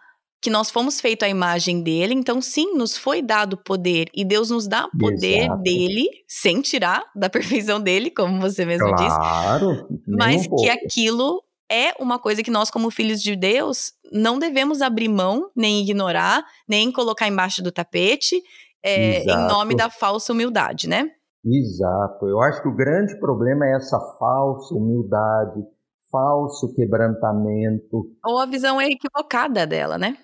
[0.45, 4.51] que nós fomos feitos à imagem dele, então sim, nos foi dado poder e Deus
[4.51, 5.62] nos dá poder Exato.
[5.62, 10.03] dele, sem tirar da perfeição dele, como você mesmo claro, disse.
[10.07, 11.42] Mas um que aquilo
[11.72, 16.45] é uma coisa que nós, como filhos de Deus, não devemos abrir mão, nem ignorar,
[16.68, 18.38] nem colocar embaixo do tapete,
[18.84, 21.11] é, em nome da falsa humildade, né?
[21.42, 22.26] Exato.
[22.28, 25.64] Eu acho que o grande problema é essa falsa humildade,
[26.12, 28.11] falso quebrantamento.
[28.26, 30.18] Ou a visão é equivocada dela, né?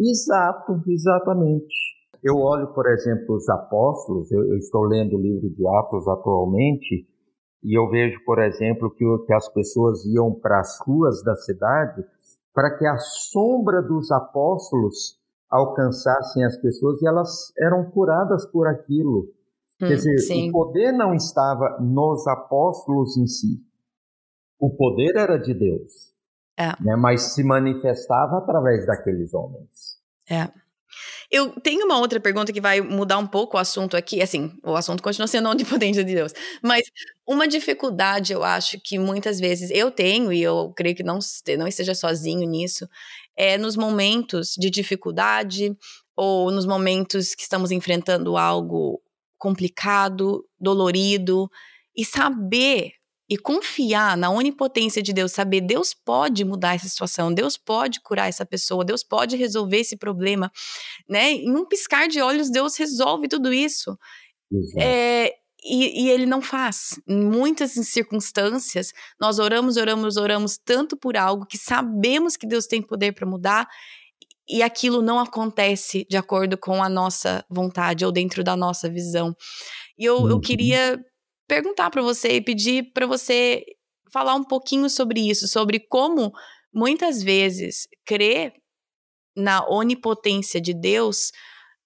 [0.00, 1.74] Exato, exatamente.
[2.22, 7.06] Eu olho, por exemplo, os apóstolos, eu, eu estou lendo o livro de Atos atualmente,
[7.62, 12.02] e eu vejo, por exemplo, que, que as pessoas iam para as ruas da cidade
[12.54, 15.18] para que a sombra dos apóstolos
[15.50, 19.24] alcançassem as pessoas e elas eram curadas por aquilo.
[19.80, 20.48] Hum, Quer dizer, sim.
[20.48, 23.62] o poder não estava nos apóstolos em si.
[24.58, 26.10] O poder era de Deus.
[26.58, 26.68] É.
[26.82, 29.89] Né, mas se manifestava através daqueles homens.
[30.30, 30.48] É.
[31.30, 34.20] Eu tenho uma outra pergunta que vai mudar um pouco o assunto aqui.
[34.20, 36.32] Assim, o assunto continua sendo onipotência de Deus.
[36.62, 36.82] Mas
[37.26, 41.18] uma dificuldade, eu acho que muitas vezes eu tenho, e eu creio que não,
[41.58, 42.88] não esteja sozinho nisso,
[43.36, 45.76] é nos momentos de dificuldade
[46.16, 49.00] ou nos momentos que estamos enfrentando algo
[49.38, 51.50] complicado, dolorido,
[51.96, 52.92] e saber
[53.30, 58.28] e confiar na onipotência de Deus, saber Deus pode mudar essa situação, Deus pode curar
[58.28, 60.50] essa pessoa, Deus pode resolver esse problema,
[61.08, 61.30] né?
[61.30, 63.96] Em um piscar de olhos, Deus resolve tudo isso.
[64.76, 67.00] É, e, e, ele não faz.
[67.06, 72.82] Em muitas circunstâncias, nós oramos, oramos, oramos tanto por algo que sabemos que Deus tem
[72.82, 73.68] poder para mudar
[74.48, 79.36] e aquilo não acontece de acordo com a nossa vontade ou dentro da nossa visão.
[79.96, 80.40] E eu, eu uhum.
[80.40, 80.98] queria
[81.50, 83.64] perguntar para você e pedir para você
[84.12, 86.30] falar um pouquinho sobre isso, sobre como
[86.72, 88.52] muitas vezes crer
[89.36, 91.32] na onipotência de Deus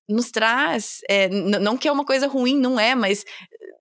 [0.07, 3.25] nos traz, é, não que é uma coisa ruim, não é, mas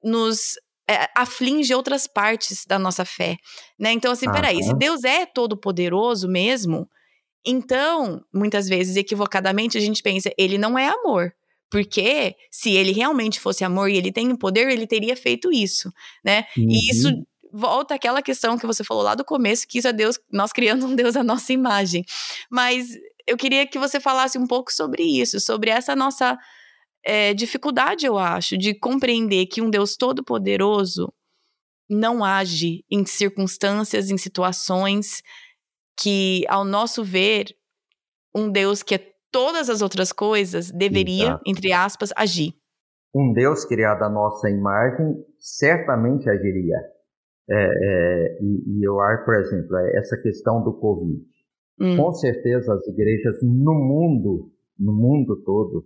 [0.02, 0.54] nos
[0.90, 3.36] é, aflige outras partes da nossa fé,
[3.78, 3.92] né?
[3.92, 6.88] Então, assim, peraí, se Deus é todo poderoso mesmo,
[7.46, 11.34] então, muitas vezes, equivocadamente, a gente pensa, ele não é amor.
[11.74, 15.92] Porque se ele realmente fosse amor e ele tem o poder, ele teria feito isso,
[16.24, 16.46] né?
[16.56, 16.70] Uhum.
[16.70, 17.26] E isso uhum.
[17.52, 20.86] volta àquela questão que você falou lá do começo, que isso é Deus, nós criando
[20.86, 22.06] um Deus à nossa imagem.
[22.48, 22.90] Mas
[23.26, 26.38] eu queria que você falasse um pouco sobre isso, sobre essa nossa
[27.04, 31.12] é, dificuldade, eu acho, de compreender que um Deus todo-poderoso
[31.90, 35.24] não age em circunstâncias, em situações
[36.00, 37.48] que, ao nosso ver,
[38.36, 41.44] um Deus que é todas as outras coisas deveria, Exato.
[41.46, 42.54] entre aspas, agir.
[43.14, 46.78] Um Deus criado à nossa imagem certamente agiria.
[47.50, 51.22] É, é, e, e, eu acho, por exemplo, é essa questão do Covid.
[51.82, 51.98] Hum.
[51.98, 55.84] Com certeza as igrejas no mundo, no mundo todo,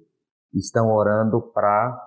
[0.53, 1.97] estão orando para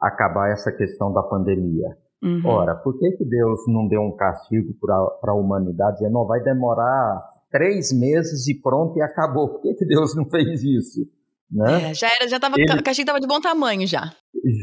[0.00, 1.88] acabar essa questão da pandemia.
[2.22, 2.42] Uhum.
[2.46, 6.40] Ora, por que, que Deus não deu um castigo para a humanidade, dizendo, não, vai
[6.40, 9.48] demorar três meses e pronto e acabou.
[9.50, 11.06] Por que, que Deus não fez isso?
[11.50, 11.90] Né?
[11.90, 12.72] É, já era, já estava, Ele...
[12.72, 14.10] a caixinha estava de bom tamanho já.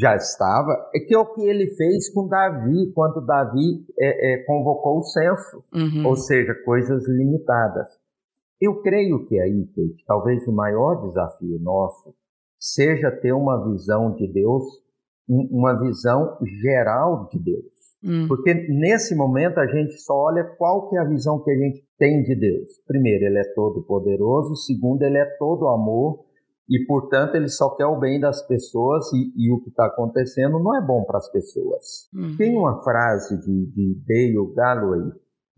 [0.01, 0.89] Já estava.
[0.93, 5.03] É que é o que ele fez com Davi, quando Davi é, é, convocou o
[5.03, 6.07] censo, uhum.
[6.07, 7.87] ou seja, coisas limitadas.
[8.59, 12.13] Eu creio que aí, Kate, talvez o maior desafio nosso
[12.59, 14.63] seja ter uma visão de Deus,
[15.29, 17.79] uma visão geral de Deus.
[18.03, 18.27] Hum.
[18.27, 21.83] Porque nesse momento a gente só olha qual que é a visão que a gente
[21.99, 22.71] tem de Deus.
[22.87, 24.55] Primeiro, ele é todo poderoso.
[24.55, 26.25] Segundo, ele é todo amor.
[26.67, 30.59] E, portanto, ele só quer o bem das pessoas e, e o que está acontecendo
[30.59, 32.07] não é bom para as pessoas.
[32.13, 32.35] Hum.
[32.37, 35.11] Tem uma frase de, de Dale Galloway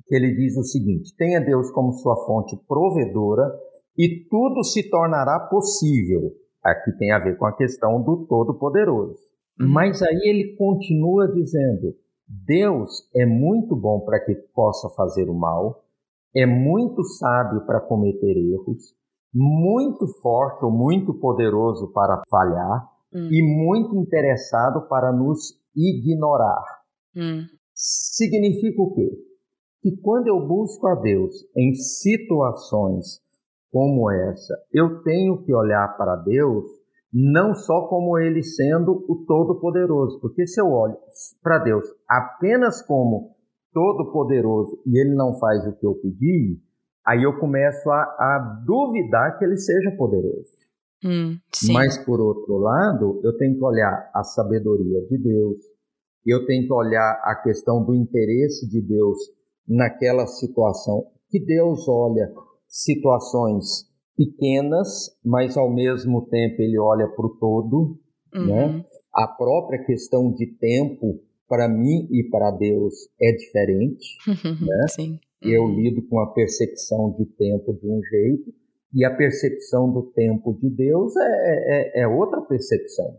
[0.07, 3.49] que ele diz o seguinte: tenha Deus como sua fonte provedora
[3.97, 6.31] e tudo se tornará possível.
[6.63, 9.19] Aqui tem a ver com a questão do Todo-Poderoso.
[9.59, 9.67] Hum.
[9.69, 11.95] Mas aí ele continua dizendo:
[12.27, 15.83] Deus é muito bom para que possa fazer o mal,
[16.35, 18.95] é muito sábio para cometer erros,
[19.33, 23.29] muito forte ou muito poderoso para falhar hum.
[23.31, 26.63] e muito interessado para nos ignorar.
[27.15, 27.45] Hum.
[27.73, 29.09] Significa o quê?
[29.81, 33.19] Que quando eu busco a Deus em situações
[33.71, 36.65] como essa, eu tenho que olhar para Deus
[37.13, 40.97] não só como ele sendo o Todo-Poderoso, porque se eu olho
[41.41, 43.35] para Deus apenas como
[43.73, 46.59] Todo-Poderoso e ele não faz o que eu pedi,
[47.05, 50.49] aí eu começo a, a, duvidar que ele seja poderoso.
[51.03, 51.37] Hum,
[51.73, 55.57] Mas, por outro lado, eu tenho que olhar a sabedoria de Deus,
[56.25, 59.17] eu tenho que olhar a questão do interesse de Deus
[59.67, 62.31] naquela situação, que Deus olha
[62.67, 67.97] situações pequenas, mas ao mesmo tempo ele olha para o todo,
[68.35, 68.45] uhum.
[68.45, 68.85] né?
[69.13, 71.19] A própria questão de tempo
[71.51, 74.07] para mim e para Deus é diferente,
[74.65, 74.87] né?
[74.87, 75.19] Sim.
[75.41, 78.53] Eu lido com a percepção de tempo de um jeito
[78.93, 83.17] e a percepção do tempo de Deus é, é, é outra percepção,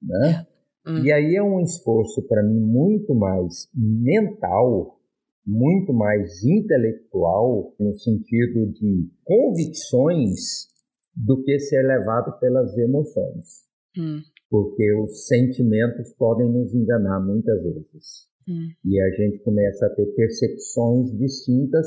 [0.00, 0.46] né?
[0.86, 0.98] Uhum.
[1.04, 5.00] E aí é um esforço para mim muito mais mental
[5.44, 10.68] muito mais intelectual, no sentido de convicções,
[11.16, 13.66] do que ser levado pelas emoções.
[13.98, 14.20] Hum.
[14.52, 18.28] Porque os sentimentos podem nos enganar muitas vezes.
[18.46, 18.68] Hum.
[18.84, 21.86] E a gente começa a ter percepções distintas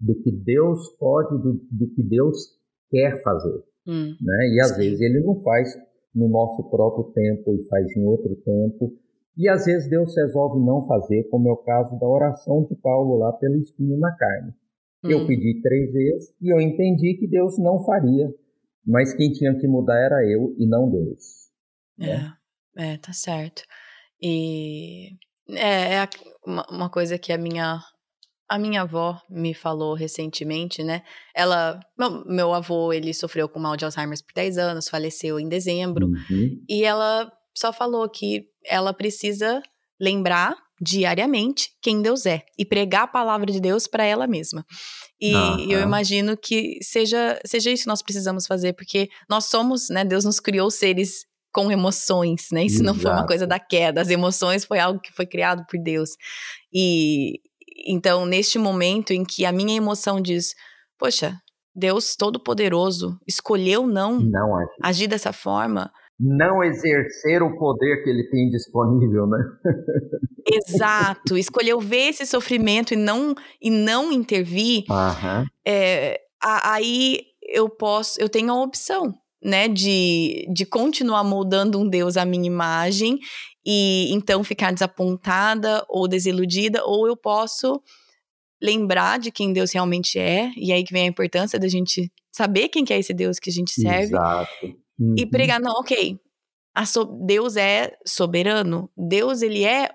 [0.00, 2.56] do que Deus pode, do, do que Deus
[2.90, 3.62] quer fazer.
[3.86, 4.16] Hum.
[4.18, 4.48] Né?
[4.54, 4.76] E às Sim.
[4.76, 5.74] vezes ele não faz
[6.14, 8.94] no nosso próprio tempo e faz em outro tempo.
[9.36, 13.18] E às vezes Deus resolve não fazer, como é o caso da oração de Paulo
[13.18, 14.54] lá pelo espinho na carne.
[15.04, 15.10] Hum.
[15.10, 18.34] Eu pedi três vezes e eu entendi que Deus não faria,
[18.86, 21.45] mas quem tinha que mudar era eu e não Deus.
[21.98, 22.32] Né?
[22.76, 23.62] É, é tá certo.
[24.20, 25.10] E
[25.48, 26.08] é, é
[26.46, 27.80] uma coisa que a minha
[28.48, 31.02] a minha avó me falou recentemente, né?
[31.34, 35.48] Ela, meu, meu avô, ele sofreu com mal de Alzheimer por 10 anos, faleceu em
[35.48, 36.64] dezembro, uhum.
[36.68, 39.60] e ela só falou que ela precisa
[40.00, 44.64] lembrar diariamente quem Deus é e pregar a palavra de Deus para ela mesma.
[45.20, 45.32] E
[45.72, 50.04] eu imagino que seja, seja isso que nós precisamos fazer, porque nós somos, né?
[50.04, 51.24] Deus nos criou seres
[51.56, 52.66] com emoções, né?
[52.66, 52.84] Isso Exato.
[52.84, 56.10] não foi uma coisa da queda, as emoções foi algo que foi criado por Deus.
[56.70, 57.40] E
[57.88, 60.54] então, neste momento em que a minha emoção diz,
[60.98, 61.34] poxa,
[61.74, 65.90] Deus Todo-Poderoso escolheu não, não agir dessa forma,
[66.20, 69.38] não exercer o poder que ele tem disponível, né?
[70.52, 71.38] Exato.
[71.38, 74.84] Escolheu ver esse sofrimento e não, e não intervir.
[74.90, 75.46] Uhum.
[75.66, 82.16] É, aí eu posso, eu tenho a opção, né, de, de continuar moldando um Deus
[82.16, 83.18] à minha imagem
[83.64, 87.82] e então ficar desapontada ou desiludida, ou eu posso
[88.62, 92.68] lembrar de quem Deus realmente é, e aí que vem a importância da gente saber
[92.68, 94.14] quem que é esse Deus que a gente serve.
[94.14, 95.14] Exato Uhum.
[95.16, 96.18] E pregar, não, ok.
[96.86, 98.90] So, Deus é soberano.
[98.96, 99.90] Deus, ele é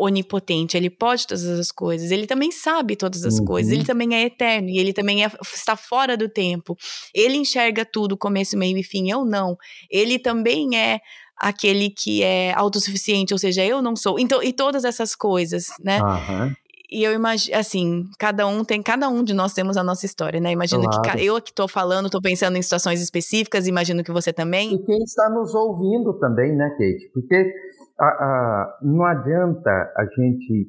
[0.00, 3.44] onipotente, ele pode todas as coisas, ele também sabe todas as uhum.
[3.44, 6.76] coisas, ele também é eterno e ele também é, está fora do tempo.
[7.14, 9.56] Ele enxerga tudo, começo, meio e fim, eu não.
[9.90, 11.00] Ele também é
[11.36, 14.18] aquele que é autossuficiente, ou seja, eu não sou.
[14.18, 16.00] Então, e todas essas coisas, né?
[16.02, 16.54] Uhum.
[16.90, 20.40] E eu imagino, assim, cada um tem, cada um de nós temos a nossa história,
[20.40, 20.50] né?
[20.50, 21.02] Imagino claro.
[21.02, 24.74] que eu que estou falando, estou pensando em situações específicas, imagino que você também.
[24.74, 27.10] E quem está nos ouvindo também, né, Kate?
[27.14, 27.52] Porque
[27.98, 30.68] a, a, não adianta a gente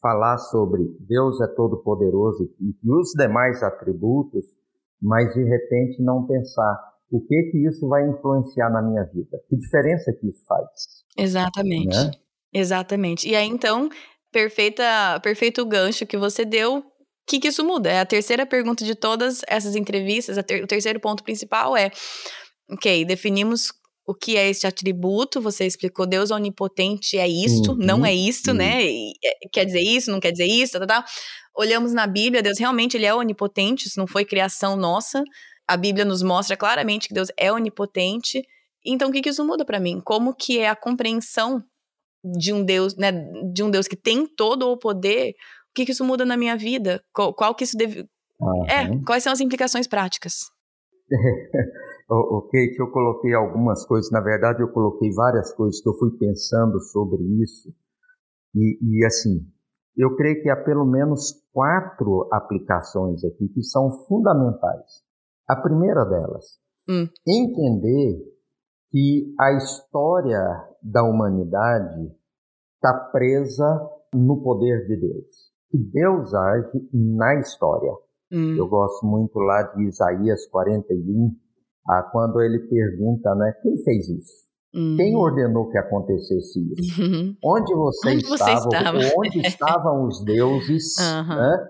[0.00, 4.44] falar sobre Deus é todo poderoso e, e os demais atributos,
[5.00, 9.38] mas de repente não pensar o que que isso vai influenciar na minha vida?
[9.48, 10.66] Que diferença que isso faz?
[11.16, 11.96] Exatamente.
[11.96, 12.10] Né?
[12.52, 13.28] Exatamente.
[13.28, 13.88] E aí, então,
[14.32, 16.78] perfeita, perfeito gancho que você deu.
[16.78, 16.84] O
[17.26, 17.90] que, que isso muda?
[17.90, 20.42] É a terceira pergunta de todas essas entrevistas.
[20.44, 21.90] Ter, o terceiro ponto principal é:
[22.70, 23.70] ok, definimos
[24.04, 28.48] o que é esse atributo, você explicou, Deus onipotente é isto, uhum, não é isto,
[28.48, 28.56] uhum.
[28.56, 28.84] né?
[28.84, 31.04] E, é, quer dizer isso, não quer dizer isso, tá, tá, tá.
[31.54, 35.22] Olhamos na Bíblia, Deus realmente ele é onipotente, isso não foi criação nossa.
[35.68, 38.42] A Bíblia nos mostra claramente que Deus é onipotente.
[38.84, 40.00] Então, o que, que isso muda para mim?
[40.04, 41.62] Como que é a compreensão
[42.24, 43.12] de um Deus, né,
[43.52, 46.56] de um Deus que tem todo o poder, o que, que isso muda na minha
[46.56, 47.02] vida?
[47.12, 48.06] Qual, qual que isso deve.
[48.40, 48.66] Uhum.
[48.66, 50.34] É, quais são as implicações práticas?
[52.08, 56.10] o, Kate, eu coloquei algumas coisas, na verdade, eu coloquei várias coisas que eu fui
[56.18, 57.72] pensando sobre isso.
[58.54, 59.46] E, e assim,
[59.96, 65.02] eu creio que há pelo menos quatro aplicações aqui que são fundamentais.
[65.48, 66.58] A primeira delas,
[66.88, 67.08] hum.
[67.26, 68.22] entender
[68.90, 72.10] que a história da humanidade
[72.74, 75.52] está presa no poder de Deus.
[75.70, 77.92] Que Deus age na história.
[78.30, 78.56] Hum.
[78.56, 81.34] Eu gosto muito lá de Isaías 41,
[81.88, 84.42] ah, quando ele pergunta, né, quem fez isso?
[84.74, 84.96] Hum.
[84.96, 87.02] Quem ordenou que acontecesse isso?
[87.02, 87.36] Uhum.
[87.44, 88.60] Onde você onde estava?
[88.60, 88.98] Você estava?
[89.18, 90.96] Onde estavam os deuses?
[90.98, 91.36] Uhum.
[91.36, 91.68] Né?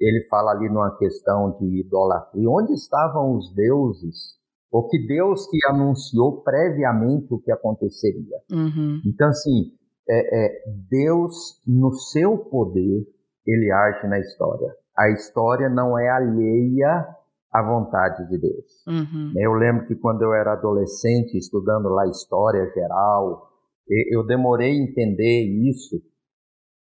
[0.00, 2.48] Ele fala ali numa questão de idolatria.
[2.48, 4.39] Onde estavam os deuses
[4.70, 8.38] ou que Deus que anunciou previamente o que aconteceria.
[8.50, 9.00] Uhum.
[9.04, 9.72] Então, assim,
[10.08, 13.06] é, é, Deus, no seu poder,
[13.46, 14.72] ele age na história.
[14.96, 17.06] A história não é alheia
[17.52, 18.86] a vontade de Deus.
[18.86, 19.32] Uhum.
[19.36, 23.50] Eu lembro que quando eu era adolescente, estudando lá história geral,
[23.88, 26.00] eu demorei a entender isso,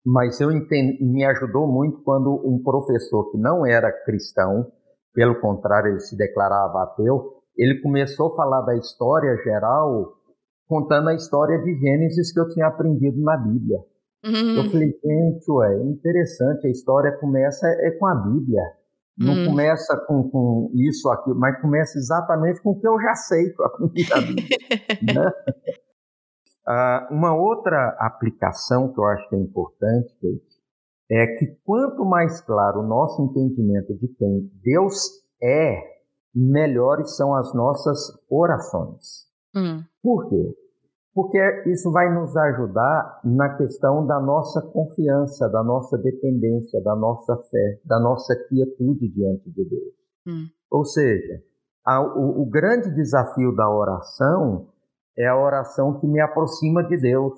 [0.06, 4.70] mas eu entendi, me ajudou muito quando um professor que não era cristão,
[5.14, 10.14] pelo contrário, ele se declarava ateu, ele começou a falar da história geral,
[10.68, 13.80] contando a história de Gênesis que eu tinha aprendido na Bíblia.
[14.26, 14.56] Uhum.
[14.58, 18.62] Eu falei, gente, ué, interessante, a história começa é com a Bíblia.
[19.18, 19.46] Não hum.
[19.48, 23.60] começa com, com, isso aqui, mas começa exatamente com o que eu já sei que
[23.60, 24.58] eu aprendi da Bíblia.
[25.16, 25.32] né?
[26.68, 30.58] uh, uma outra aplicação que eu acho que é importante, Kate,
[31.10, 35.10] é que quanto mais claro o nosso entendimento de quem Deus
[35.42, 35.97] é,
[36.38, 37.98] melhores são as nossas
[38.30, 39.28] orações.
[39.56, 39.84] Hum.
[40.02, 40.56] Por quê?
[41.18, 47.36] porque isso vai nos ajudar na questão da nossa confiança, da nossa dependência, da nossa
[47.50, 49.94] fé, da nossa quietude diante de Deus.
[50.28, 50.46] Hum.
[50.70, 51.42] Ou seja,
[51.84, 54.68] a, o, o grande desafio da oração
[55.18, 57.34] é a oração que me aproxima de Deus.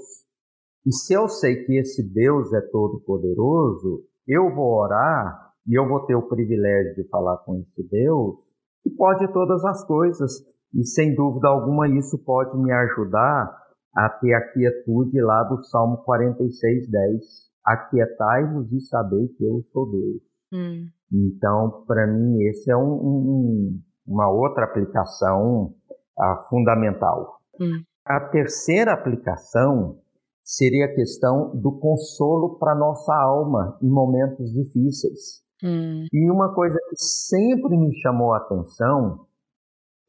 [0.85, 6.01] E se eu sei que esse Deus é todo-poderoso, eu vou orar e eu vou
[6.05, 8.48] ter o privilégio de falar com esse Deus
[8.83, 10.31] que pode todas as coisas.
[10.73, 13.57] E sem dúvida alguma isso pode me ajudar
[13.95, 17.21] a ter a quietude lá do Salmo 46, 10.
[17.65, 20.21] Aquietai-vos e sabei que eu sou Deus.
[20.53, 20.87] Hum.
[21.11, 25.73] Então, para mim, esse é um, um, uma outra aplicação
[26.17, 27.39] uh, fundamental.
[27.59, 27.83] Hum.
[28.05, 29.99] A terceira aplicação
[30.43, 35.43] seria a questão do consolo para nossa alma em momentos difíceis.
[35.63, 36.05] Hum.
[36.11, 39.25] E uma coisa que sempre me chamou a atenção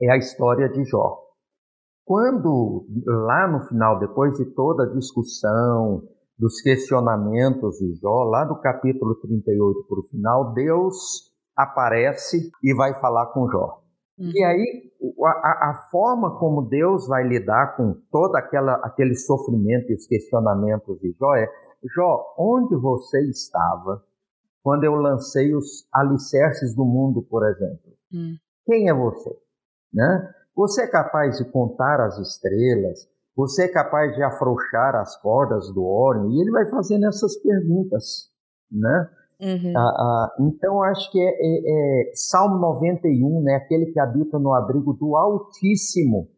[0.01, 1.19] é a história de Jó.
[2.05, 6.03] Quando, lá no final, depois de toda a discussão,
[6.41, 12.99] dos questionamentos de Jó, lá do capítulo 38 para o final, Deus aparece e vai
[12.99, 13.83] falar com Jó.
[14.19, 14.33] Uhum.
[14.35, 14.91] E aí,
[15.23, 20.99] a, a, forma como Deus vai lidar com todo aquela, aquele sofrimento e os questionamentos
[21.01, 21.47] de Jó é:
[21.95, 24.03] Jó, onde você estava
[24.63, 27.93] quando eu lancei os alicerces do mundo, por exemplo?
[28.13, 28.37] Uhum.
[28.67, 29.31] Quem é você?
[29.93, 30.35] Né?
[30.55, 33.09] Você é capaz de contar as estrelas?
[33.37, 36.31] Você é capaz de afrouxar as cordas do Órion?
[36.31, 38.29] E ele vai fazendo essas perguntas,
[38.71, 39.11] né?
[39.41, 39.73] Uhum.
[39.75, 43.55] Ah, ah, então, acho que é, é, é, Salmo 91, né?
[43.55, 46.29] Aquele que habita no abrigo do Altíssimo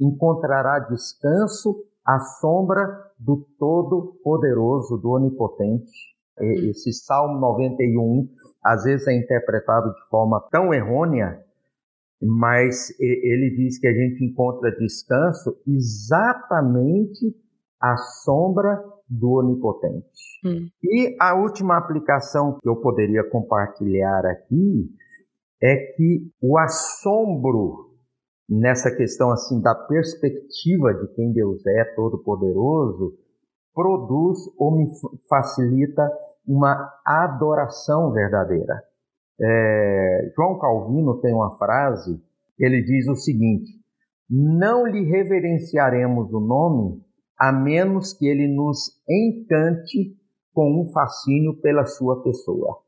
[0.00, 2.84] encontrará descanso à sombra
[3.18, 5.92] do Todo-Poderoso, do Onipotente.
[6.40, 6.70] Uhum.
[6.70, 8.28] Esse Salmo 91,
[8.64, 11.44] às vezes é interpretado de forma tão errônea
[12.22, 17.34] mas ele diz que a gente encontra descanso exatamente
[17.80, 20.06] à sombra do Onipotente.
[20.44, 20.68] Hum.
[20.84, 24.90] E a última aplicação que eu poderia compartilhar aqui
[25.62, 27.90] é que o assombro
[28.48, 33.14] nessa questão assim da perspectiva de quem Deus é, todo poderoso,
[33.72, 34.90] produz ou me
[35.28, 36.02] facilita
[36.50, 38.82] uma adoração verdadeira.
[39.40, 42.20] É, João Calvino tem uma frase,
[42.58, 43.72] ele diz o seguinte:
[44.28, 47.00] Não lhe reverenciaremos o nome
[47.38, 50.16] a menos que ele nos encante
[50.52, 52.82] com um fascínio pela sua pessoa.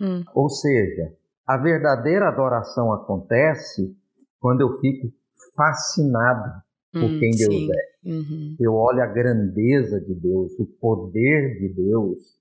[0.00, 0.22] Hum.
[0.32, 1.12] Ou seja,
[1.44, 3.94] a verdadeira adoração acontece
[4.38, 5.12] quando eu fico
[5.56, 6.62] fascinado
[6.92, 7.68] por hum, quem Deus sim.
[7.70, 8.10] é.
[8.10, 8.56] Uhum.
[8.60, 12.37] Eu olho a grandeza de Deus, o poder de Deus,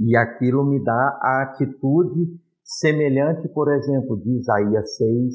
[0.00, 5.34] e aquilo me dá a atitude semelhante, por exemplo, de Isaías 6,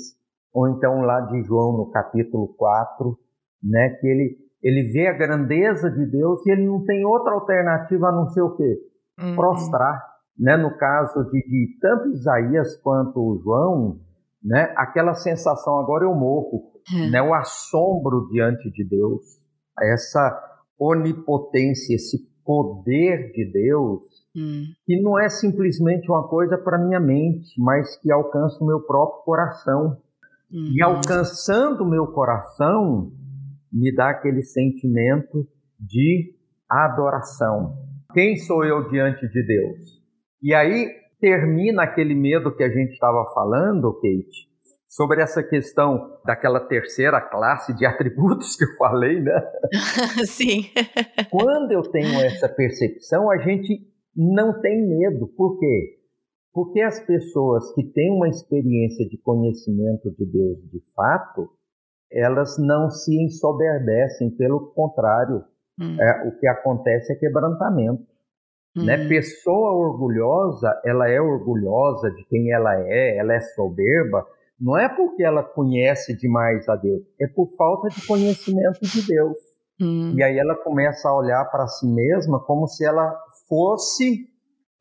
[0.51, 3.16] ou então lá de João no capítulo 4,
[3.61, 8.07] né, que ele, ele vê a grandeza de Deus e ele não tem outra alternativa
[8.07, 8.78] a não ser o quê?
[9.20, 9.36] Uhum.
[9.36, 10.16] Prostrar.
[10.38, 13.99] Né, no caso de, de tanto Isaías quanto João,
[14.43, 17.09] né, aquela sensação, agora eu morro, uhum.
[17.09, 19.22] né, o assombro diante de Deus,
[19.82, 20.38] essa
[20.78, 24.01] onipotência, esse poder de Deus,
[24.36, 24.65] Hum.
[24.86, 29.23] Que não é simplesmente uma coisa para minha mente, mas que alcança o meu próprio
[29.23, 29.97] coração.
[30.51, 30.71] Uhum.
[30.73, 33.11] E alcançando o meu coração,
[33.71, 35.47] me dá aquele sentimento
[35.79, 36.33] de
[36.69, 37.77] adoração.
[38.13, 40.01] Quem sou eu diante de Deus?
[40.41, 44.47] E aí termina aquele medo que a gente estava falando, Kate,
[44.88, 49.41] sobre essa questão daquela terceira classe de atributos que eu falei, né?
[50.25, 50.69] Sim.
[51.29, 55.28] Quando eu tenho essa percepção, a gente não tem medo.
[55.28, 55.99] Por quê?
[56.53, 61.49] Porque as pessoas que têm uma experiência de conhecimento de Deus de fato,
[62.11, 65.43] elas não se ensoberbecem, pelo contrário,
[65.80, 65.97] hum.
[65.99, 68.05] é, o que acontece é quebrantamento.
[68.78, 68.86] Hum.
[68.86, 69.07] Né?
[69.07, 74.26] Pessoa orgulhosa, ela é orgulhosa de quem ela é, ela é soberba,
[74.59, 79.38] não é porque ela conhece demais a Deus, é por falta de conhecimento de Deus.
[79.82, 80.13] Hum.
[80.16, 83.13] E aí ela começa a olhar para si mesma como se ela
[83.48, 84.28] fosse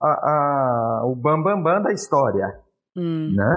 [0.00, 2.60] a, a, o bambambam bam, bam da história,
[2.96, 3.32] hum.
[3.34, 3.54] né?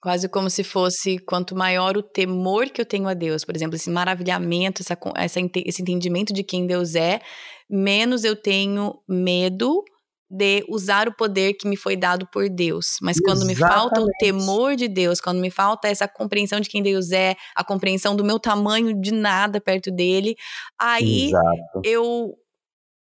[0.00, 3.74] Quase como se fosse quanto maior o temor que eu tenho a Deus, por exemplo,
[3.74, 7.20] esse maravilhamento, essa, essa, esse entendimento de quem Deus é,
[7.68, 9.82] menos eu tenho medo
[10.30, 12.98] de usar o poder que me foi dado por Deus.
[13.02, 13.60] Mas quando Exatamente.
[13.60, 17.34] me falta o temor de Deus, quando me falta essa compreensão de quem Deus é,
[17.56, 20.36] a compreensão do meu tamanho de nada perto dele,
[20.78, 21.80] aí Exato.
[21.82, 22.34] eu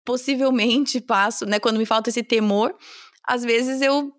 [0.05, 2.75] possivelmente passo, né, quando me falta esse temor,
[3.27, 4.11] às vezes eu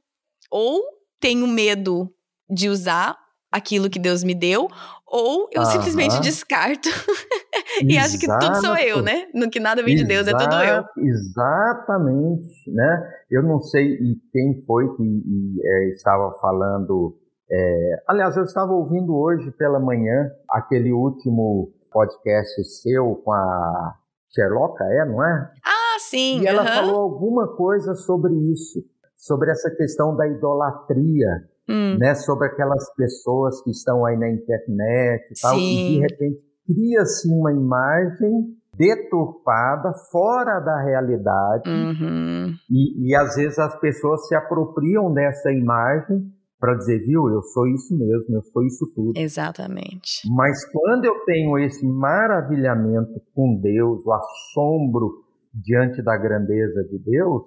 [0.51, 0.83] ou
[1.21, 2.11] tenho medo
[2.51, 3.17] de usar
[3.51, 4.69] aquilo que Deus me deu,
[5.07, 6.89] ou eu simplesmente descarto
[7.87, 9.27] e acho que tudo sou eu, né?
[9.35, 10.83] No que nada vem de Deus, é tudo eu.
[10.97, 13.13] Exatamente, né?
[13.31, 13.99] Eu não sei
[14.33, 17.15] quem foi que e, é, estava falando.
[17.51, 23.95] É, aliás, eu estava ouvindo hoje pela manhã aquele último podcast seu com a
[24.35, 25.51] Sherlock, é, não é?
[25.65, 26.41] Ah, sim.
[26.41, 28.83] E ela falou alguma coisa sobre isso,
[29.17, 31.97] sobre essa questão da idolatria hum.
[31.99, 35.61] né, sobre aquelas pessoas que estão aí na internet e tal, Sim.
[35.61, 42.55] e de repente cria-se uma imagem deturpada, fora da realidade, uhum.
[42.71, 47.67] e, e às vezes as pessoas se apropriam dessa imagem para dizer, viu, eu sou
[47.67, 49.19] isso mesmo, eu sou isso tudo.
[49.19, 50.23] Exatamente.
[50.31, 57.43] Mas quando eu tenho esse maravilhamento com Deus, o assombro diante da grandeza de Deus,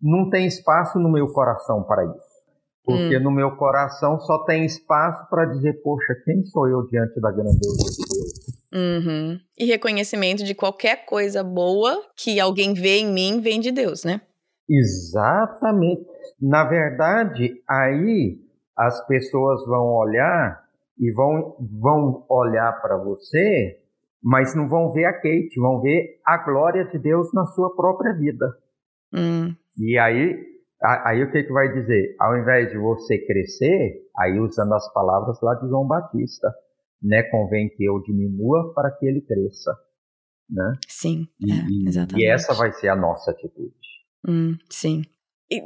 [0.00, 2.34] não tem espaço no meu coração para isso.
[2.82, 3.22] Porque hum.
[3.22, 7.60] no meu coração só tem espaço para dizer, poxa, quem sou eu diante da grandeza
[7.60, 8.64] de Deus?
[8.72, 9.40] Uhum.
[9.58, 14.22] E reconhecimento de qualquer coisa boa que alguém vê em mim vem de Deus, né?
[14.66, 16.06] Exatamente.
[16.40, 18.42] Na verdade, aí
[18.76, 20.62] as pessoas vão olhar
[20.98, 23.80] e vão, vão olhar para você,
[24.22, 28.12] mas não vão ver a Kate, vão ver a glória de Deus na sua própria
[28.12, 28.56] vida.
[29.12, 29.54] Hum.
[29.78, 30.54] E aí
[30.84, 32.14] Aí o que, que vai dizer?
[32.20, 36.54] Ao invés de você crescer, aí usando as palavras lá de João Batista,
[37.02, 37.22] né?
[37.22, 39.74] Convém que eu diminua para que ele cresça.
[40.50, 40.74] Né?
[40.86, 42.22] Sim, e, é, exatamente.
[42.22, 43.74] E essa vai ser a nossa atitude.
[44.28, 45.02] Hum, sim.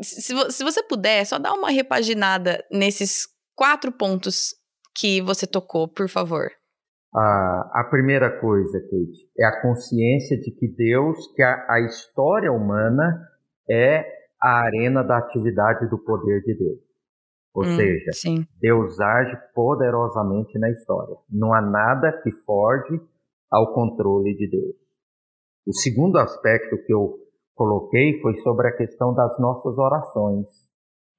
[0.02, 4.54] Se, se você puder, só dar uma repaginada nesses quatro pontos
[4.96, 6.50] que você tocou, por favor.
[7.14, 12.52] A, a primeira coisa, Kate, é a consciência de que Deus, que a, a história
[12.52, 13.18] humana
[13.70, 14.04] é
[14.40, 16.78] a arena da atividade do poder de Deus.
[17.54, 18.46] Ou hum, seja, sim.
[18.60, 21.16] Deus age poderosamente na história.
[21.30, 23.00] Não há nada que foge
[23.50, 24.76] ao controle de Deus.
[25.66, 27.18] O segundo aspecto que eu
[27.58, 30.46] coloquei foi sobre a questão das nossas orações.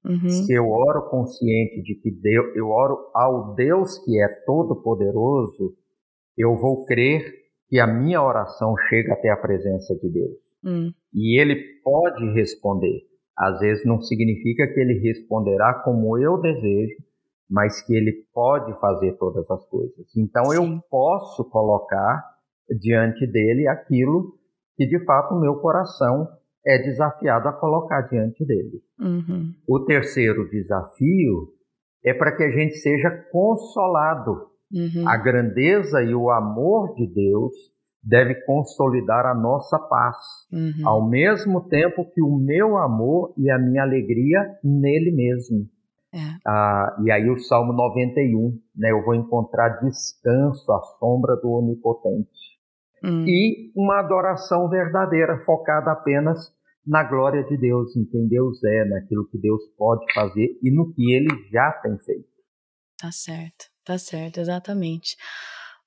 [0.05, 0.29] Uhum.
[0.29, 5.75] Se eu oro consciente de que Deus, eu oro ao Deus que é todo poderoso,
[6.37, 7.21] eu vou crer
[7.67, 10.37] que a minha oração chega até a presença de Deus.
[10.63, 10.91] Hum.
[11.13, 13.01] E ele pode responder.
[13.37, 16.95] Às vezes não significa que ele responderá como eu desejo,
[17.49, 20.05] mas que ele pode fazer todas as coisas.
[20.15, 20.55] Então Sim.
[20.55, 22.23] eu posso colocar
[22.79, 24.38] diante dele aquilo
[24.80, 26.25] que de fato o meu coração
[26.65, 28.82] é desafiado a colocar diante dele.
[28.97, 29.53] Uhum.
[29.67, 31.49] O terceiro desafio
[32.05, 34.47] é para que a gente seja consolado.
[34.71, 35.05] Uhum.
[35.05, 37.53] A grandeza e o amor de Deus
[38.01, 40.15] deve consolidar a nossa paz,
[40.49, 40.88] uhum.
[40.88, 45.67] ao mesmo tempo que o meu amor e a minha alegria nele mesmo.
[46.13, 46.39] É.
[46.47, 52.49] Ah, e aí o Salmo 91, né, eu vou encontrar descanso à sombra do Onipotente.
[53.04, 53.26] Uhum.
[53.28, 56.52] E uma adoração verdadeira, focada apenas
[56.86, 60.91] na glória de Deus, em quem Deus é, naquilo que Deus pode fazer e no
[60.93, 62.28] que Ele já tem feito.
[63.00, 65.16] Tá certo, tá certo, exatamente.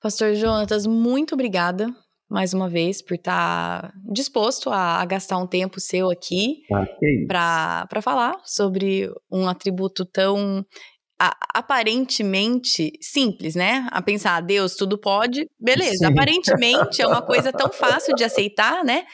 [0.01, 1.87] Pastor Jonatas, muito obrigada
[2.33, 7.87] mais uma vez por estar tá disposto a, a, gastar um tempo seu aqui ah,
[7.89, 10.65] para falar sobre um atributo tão
[11.55, 13.87] aparentemente simples, né?
[13.91, 15.99] A pensar, Deus tudo pode, beleza.
[15.99, 16.07] Sim.
[16.07, 19.05] Aparentemente é uma coisa tão fácil de aceitar, né?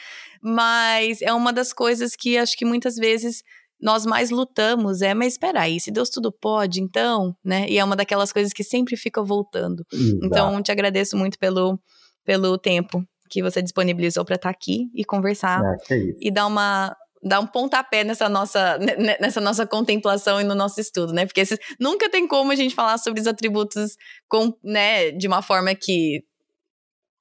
[0.41, 3.43] Mas é uma das coisas que acho que muitas vezes
[3.81, 7.65] nós mais lutamos é, mas espera aí, se Deus tudo pode, então, né?
[7.69, 9.85] E é uma daquelas coisas que sempre fica voltando.
[9.93, 10.25] Exato.
[10.25, 11.79] Então, te agradeço muito pelo,
[12.25, 16.95] pelo tempo que você disponibilizou para estar tá aqui e conversar é, e dar uma
[17.23, 18.77] dar um pontapé nessa nossa,
[19.19, 21.25] nessa nossa contemplação e no nosso estudo, né?
[21.25, 23.95] Porque esses, nunca tem como a gente falar sobre os atributos
[24.27, 26.23] com, né, de uma forma que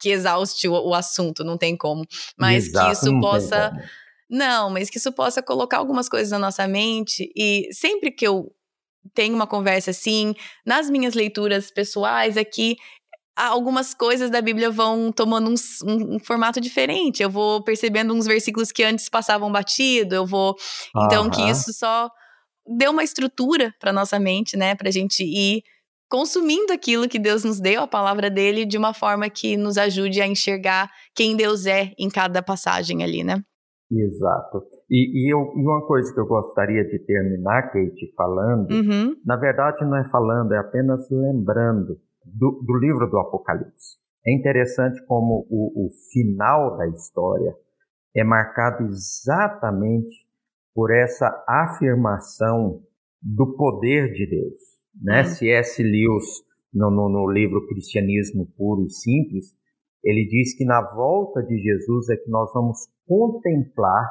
[0.01, 2.07] que exauste o, o assunto, não tem como.
[2.39, 3.73] Mas Exato, que isso possa
[4.31, 8.55] não, mas que isso possa colocar algumas coisas na nossa mente e sempre que eu
[9.15, 10.35] tenho uma conversa assim,
[10.67, 12.77] nas minhas leituras pessoais aqui,
[13.47, 15.55] algumas coisas da Bíblia vão tomando um,
[15.87, 17.23] um, um, formato diferente.
[17.23, 20.57] Eu vou percebendo uns versículos que antes passavam batido, eu vou.
[20.97, 22.11] Então, que isso só
[22.77, 24.75] deu uma estrutura para nossa mente, né?
[24.75, 25.63] Para a gente ir
[26.11, 30.21] consumindo aquilo que Deus nos deu, a palavra dele, de uma forma que nos ajude
[30.21, 33.43] a enxergar quem Deus é em cada passagem ali, né?
[33.91, 34.63] Exato.
[34.91, 39.15] E, e, eu, e uma coisa que eu gostaria de terminar, Kate, falando, uhum.
[39.25, 41.99] na verdade não é falando, é apenas lembrando
[42.35, 43.99] do, do livro do Apocalipse.
[44.27, 47.55] É interessante como o, o final da história
[48.15, 50.27] é marcado exatamente
[50.75, 52.83] por essa afirmação
[53.23, 54.61] do poder de Deus.
[55.01, 55.23] Né?
[55.23, 55.29] Uhum.
[55.29, 55.83] C.S.
[55.83, 59.57] Lewis, no, no, no livro Cristianismo Puro e Simples,
[60.05, 64.09] ele diz que na volta de Jesus é que nós vamos contemplar,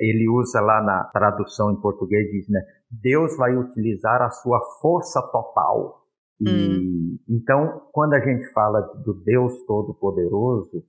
[0.00, 2.60] ele usa lá na tradução em português, diz, né?
[2.90, 6.05] Deus vai utilizar a sua força total.
[6.40, 7.18] E, hum.
[7.28, 10.84] Então, quando a gente fala do Deus Todo-Poderoso,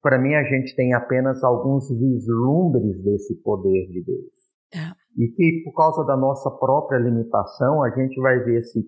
[0.00, 4.32] para mim a gente tem apenas alguns vislumbres desse poder de Deus.
[4.74, 4.92] É.
[5.16, 8.82] E que por causa da nossa própria limitação, a gente vai ver se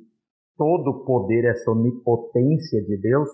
[0.57, 3.29] todo poder, essa onipotência de Deus,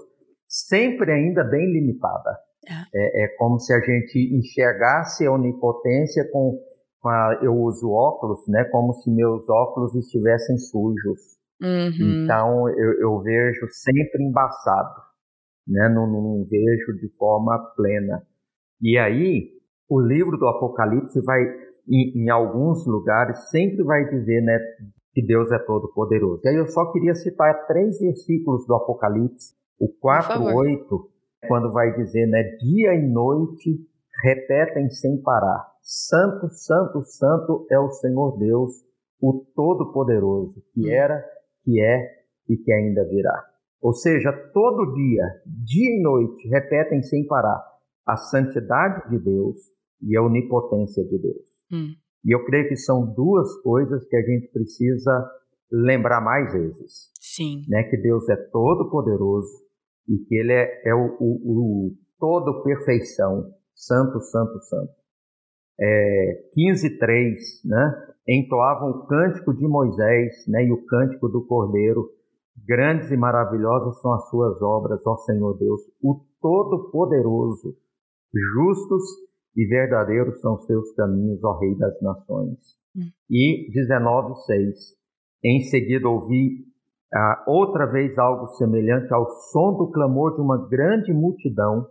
[0.49, 2.37] sempre ainda bem limitada.
[2.67, 3.23] É.
[3.23, 6.61] é, é como se a gente enxergasse a onipotência com,
[7.01, 8.65] com a, eu uso óculos, né?
[8.65, 11.40] Como se meus óculos estivessem sujos.
[11.63, 12.25] Uhum.
[12.25, 14.95] Então eu, eu, vejo sempre embaçado,
[15.67, 15.89] né?
[15.89, 18.23] Não, não vejo de forma plena.
[18.81, 19.51] E aí
[19.89, 21.43] o livro do Apocalipse vai,
[21.89, 24.59] em, em alguns lugares, sempre vai dizer, né?
[25.13, 26.41] Que Deus é todo poderoso.
[26.45, 31.09] E aí eu só queria citar três versículos do Apocalipse o 4:8,
[31.49, 33.81] quando vai dizer, né, dia e noite
[34.23, 38.73] repetem sem parar: Santo, Santo, Santo é o Senhor Deus,
[39.21, 40.93] o Todo-Poderoso, que hum.
[40.93, 41.25] era,
[41.71, 43.45] que é e que ainda virá.
[43.81, 47.65] Ou seja, todo dia, dia e noite, repetem sem parar
[48.07, 49.57] a santidade de Deus
[50.03, 51.47] e a onipotência de Deus.
[51.73, 51.95] Hum.
[52.25, 55.31] E eu creio que são duas coisas que a gente precisa
[55.71, 57.11] lembrar mais vezes.
[57.21, 57.65] Sim.
[57.69, 57.85] Né?
[57.85, 59.71] Que Deus é todo poderoso,
[60.09, 64.93] e que ele é, é o, o, o, todo perfeição, santo, santo, santo.
[65.79, 68.07] É, 15.3, né?
[68.29, 70.65] Entoavam o cântico de Moisés né?
[70.65, 72.09] e o cântico do Cordeiro.
[72.67, 77.75] Grandes e maravilhosas são as suas obras, ó Senhor Deus, o Todo-Poderoso.
[78.33, 79.03] Justos
[79.57, 82.59] e verdadeiros são os teus caminhos, ó Rei das Nações.
[82.95, 83.11] Hum.
[83.29, 84.95] E 19.6.
[85.43, 86.71] Em seguida ouvi
[87.13, 91.87] ah, outra vez algo semelhante ao som do clamor de uma grande multidão,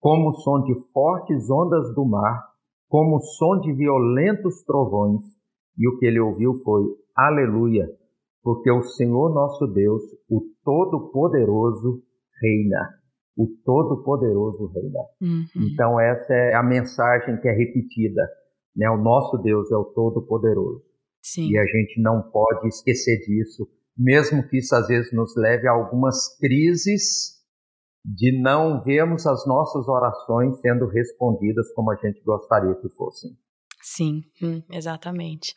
[0.00, 2.51] como o som de fortes ondas do mar,
[2.92, 5.22] como o som de violentos trovões.
[5.78, 6.84] E o que ele ouviu foi:
[7.16, 7.88] Aleluia,
[8.42, 12.02] porque o Senhor nosso Deus, o Todo-Poderoso,
[12.42, 12.90] reina.
[13.34, 15.00] O Todo-Poderoso reina.
[15.22, 15.68] Uhum.
[15.72, 18.28] Então, essa é a mensagem que é repetida.
[18.76, 18.90] Né?
[18.90, 20.82] O nosso Deus é o Todo-Poderoso.
[21.38, 23.66] E a gente não pode esquecer disso
[23.96, 27.41] mesmo que isso às vezes nos leve a algumas crises
[28.04, 33.30] de não vermos as nossas orações sendo respondidas como a gente gostaria que fossem.
[33.80, 35.54] Sim, hum, exatamente.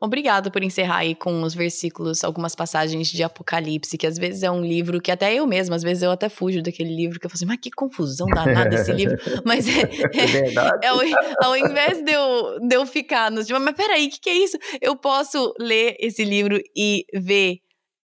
[0.00, 4.50] Obrigado por encerrar aí com os versículos, algumas passagens de Apocalipse, que às vezes é
[4.50, 7.30] um livro que até eu mesma, às vezes eu até fujo daquele livro, que eu
[7.30, 9.16] falo assim, mas que confusão danada esse livro.
[9.44, 11.00] Mas é, é, é, é ao,
[11.42, 14.56] ao, invés de eu, de eu ficar nos mas peraí, o que, que é isso?
[14.80, 17.56] Eu posso ler esse livro e ver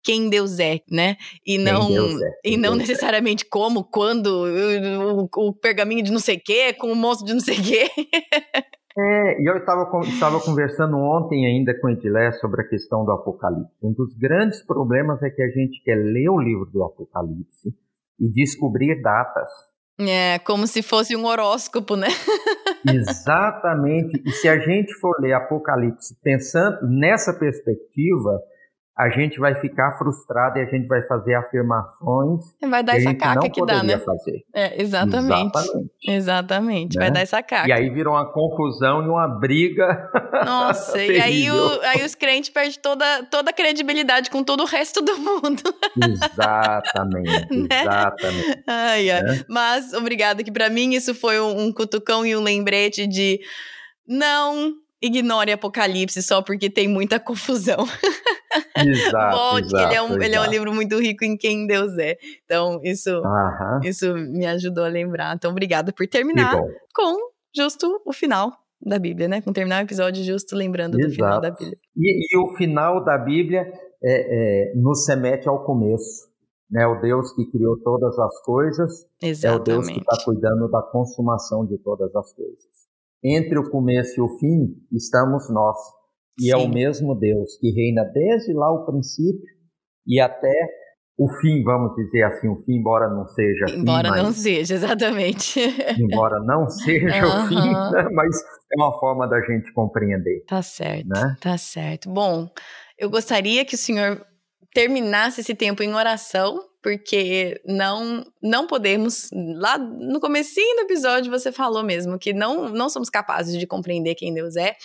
[0.04, 1.16] quem Deus é, né?
[1.46, 3.48] E não, é, e não necessariamente é.
[3.50, 7.40] como, quando, o, o, pergaminho de não sei o quê, com o monstro de não
[7.40, 7.90] sei o quê.
[8.96, 13.74] É, e eu estava, estava conversando ontem ainda com Edilé sobre a questão do Apocalipse.
[13.82, 17.74] Um dos grandes problemas é que a gente quer ler o livro do Apocalipse
[18.20, 19.50] e descobrir datas.
[20.00, 22.08] É, como se fosse um horóscopo, né?
[22.88, 24.22] Exatamente.
[24.26, 28.40] E se a gente for ler Apocalipse pensando nessa perspectiva,
[28.96, 33.10] a gente vai ficar frustrado e a gente vai fazer afirmações vai dar que essa
[33.10, 33.98] a gente caca não que dá, né?
[33.98, 34.44] fazer.
[34.54, 35.58] É, exatamente.
[35.58, 35.92] Exatamente.
[36.08, 36.98] exatamente.
[36.98, 37.06] Né?
[37.06, 37.68] Vai dar essa caca.
[37.68, 40.12] E aí vira uma confusão e uma briga.
[40.46, 44.68] Nossa, e aí, o, aí os crentes perdem toda, toda a credibilidade com todo o
[44.68, 45.62] resto do mundo.
[45.98, 47.82] Exatamente, né?
[47.82, 48.64] exatamente.
[48.68, 49.22] Ai, ai.
[49.22, 49.46] Né?
[49.50, 53.40] Mas, obrigada, que para mim isso foi um, um cutucão e um lembrete de
[54.08, 57.78] não ignore Apocalipse só porque tem muita confusão.
[58.78, 61.98] Exato, Volte, exato, ele, é um, ele é um livro muito rico em quem Deus
[61.98, 62.18] é.
[62.46, 63.10] Então, isso,
[63.84, 65.36] isso me ajudou a lembrar.
[65.36, 66.60] Então, obrigada por terminar
[66.94, 67.18] com
[67.56, 69.42] justo o final da Bíblia, né?
[69.42, 71.10] Com terminar o episódio justo lembrando exato.
[71.10, 71.78] do final da Bíblia.
[71.98, 73.62] E, e o final da Bíblia
[74.04, 76.32] é, é, nos remete ao começo.
[76.70, 76.86] Né?
[76.86, 79.46] O Deus que criou todas as coisas Exatamente.
[79.46, 82.73] é o Deus que está cuidando da consumação de todas as coisas.
[83.24, 85.78] Entre o começo e o fim estamos nós.
[86.40, 86.52] E Sim.
[86.52, 89.54] é o mesmo Deus que reina desde lá o princípio
[90.06, 90.52] e até
[91.18, 95.60] o fim, vamos dizer assim, o fim, embora não seja Embora fim, não seja, exatamente.
[96.00, 97.46] Embora não seja uhum.
[97.46, 98.10] o fim, né?
[98.12, 98.36] mas
[98.72, 100.44] é uma forma da gente compreender.
[100.48, 101.38] Tá certo, né?
[101.40, 102.10] tá certo.
[102.10, 102.50] Bom,
[102.98, 104.26] eu gostaria que o senhor
[104.74, 111.50] terminasse esse tempo em oração, porque não não podemos, lá no comecinho do episódio você
[111.50, 114.76] falou mesmo que não, não somos capazes de compreender quem Deus é,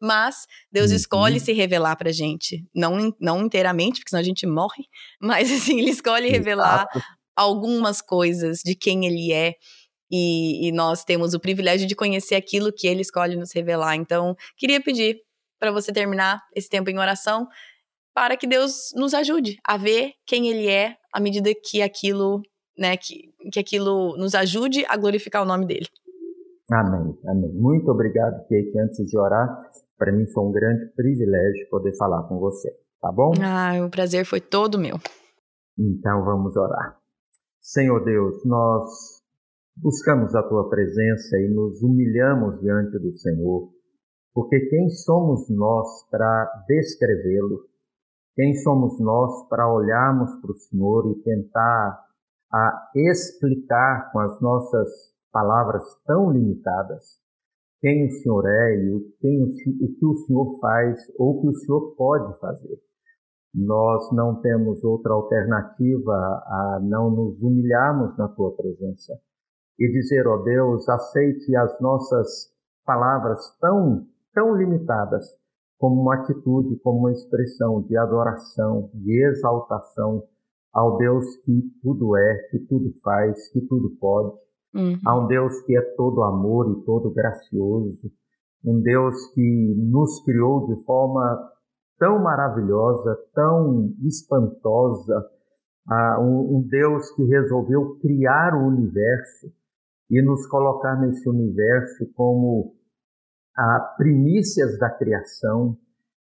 [0.00, 0.96] mas Deus uhum.
[0.96, 4.84] escolhe se revelar pra gente, não, não inteiramente, porque senão a gente morre,
[5.20, 6.86] mas assim, ele escolhe revelar
[7.34, 9.54] algumas coisas de quem ele é,
[10.10, 13.96] e, e, nós temos o privilégio de conhecer aquilo que ele escolhe nos revelar.
[13.96, 15.16] Então, queria pedir
[15.58, 17.48] para você terminar esse tempo em oração,
[18.16, 22.40] para que Deus nos ajude a ver quem ele é à medida que aquilo,
[22.78, 25.86] né, que, que aquilo nos ajude a glorificar o nome dele.
[26.72, 27.52] Amém, amém.
[27.52, 28.78] Muito obrigado, Kate.
[28.78, 32.70] Antes de orar, para mim foi um grande privilégio poder falar com você,
[33.02, 33.34] tá bom?
[33.38, 34.96] Ah, o prazer foi todo meu.
[35.78, 36.96] Então vamos orar.
[37.60, 39.20] Senhor Deus, nós
[39.76, 43.68] buscamos a tua presença e nos humilhamos diante do Senhor,
[44.32, 47.65] porque quem somos nós para descrevê-lo?
[48.36, 52.04] Quem somos nós para olharmos para o Senhor e tentar
[52.52, 54.88] a explicar com as nossas
[55.32, 57.18] palavras tão limitadas
[57.80, 61.54] quem o Senhor é e o, o que o Senhor faz ou o que o
[61.54, 62.78] Senhor pode fazer.
[63.54, 69.18] Nós não temos outra alternativa a não nos humilharmos na tua presença
[69.78, 72.52] e dizer, ó oh Deus, aceite as nossas
[72.84, 75.24] palavras tão, tão limitadas
[75.78, 80.22] como uma atitude, como uma expressão de adoração, de exaltação
[80.72, 84.36] ao Deus que tudo é, que tudo faz, que tudo pode,
[84.76, 84.98] Uhum.
[85.06, 87.98] Há um Deus que é todo amor e todo gracioso,
[88.62, 91.50] um Deus que nos criou de forma
[91.98, 95.18] tão maravilhosa, tão espantosa,
[95.88, 99.50] uh, um, um Deus que resolveu criar o universo
[100.10, 102.74] e nos colocar nesse universo como
[103.58, 105.76] uh, primícias da criação,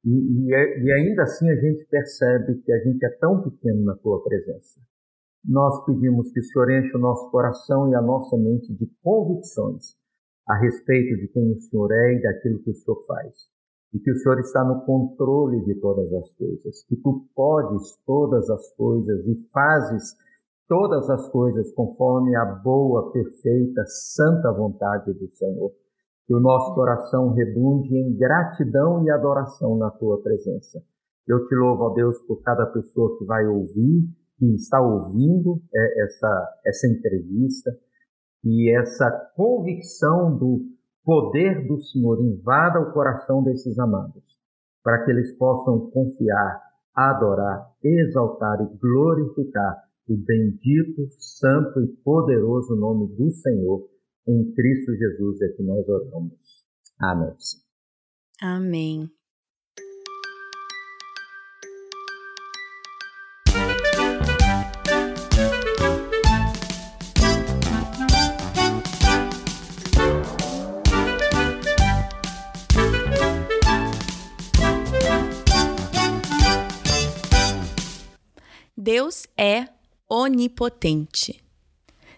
[0.04, 3.84] e, e, é, e, ainda assim a gente percebe que a gente é tão pequeno
[3.84, 4.80] na tua presença
[5.46, 9.94] nós pedimos que o Senhor enche o nosso coração e a nossa mente de convicções
[10.48, 13.34] a respeito de quem o Senhor é e daquilo que o Senhor faz.
[13.92, 18.48] E que o Senhor está no controle de todas as coisas, que tu podes todas
[18.50, 20.16] as coisas e fazes
[20.66, 25.72] todas as coisas conforme a boa, perfeita, santa vontade do Senhor.
[26.26, 30.82] Que o nosso coração redunde em gratidão e adoração na tua presença.
[31.26, 34.04] Eu te louvo, ó Deus, por cada pessoa que vai ouvir
[34.38, 37.70] que está ouvindo é, essa, essa entrevista
[38.44, 40.60] e essa convicção do
[41.04, 44.22] poder do Senhor invada o coração desses amados,
[44.82, 46.62] para que eles possam confiar,
[46.94, 53.88] adorar, exaltar e glorificar o bendito, santo e poderoso nome do Senhor.
[54.26, 56.64] Em Cristo Jesus é que nós oramos.
[56.98, 57.34] Amém.
[58.40, 59.10] Amém.
[78.76, 79.68] Deus é
[80.08, 81.42] onipotente.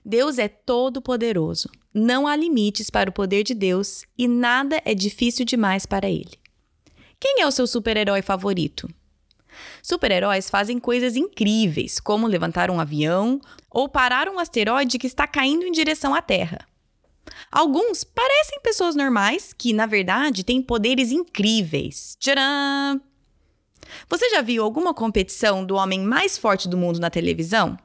[0.05, 1.69] Deus é todo-poderoso.
[1.99, 6.39] Não há limites para o poder de Deus e nada é difícil demais para ele.
[7.19, 8.87] Quem é o seu super-herói favorito?
[9.83, 13.41] Super-heróis fazem coisas incríveis, como levantar um avião
[13.71, 16.69] ou parar um asteroide que está caindo em direção à Terra.
[17.51, 22.15] Alguns parecem pessoas normais que, na verdade, têm poderes incríveis.
[22.21, 23.01] Tcharam!
[24.07, 27.79] Você já viu alguma competição do homem mais forte do mundo na televisão?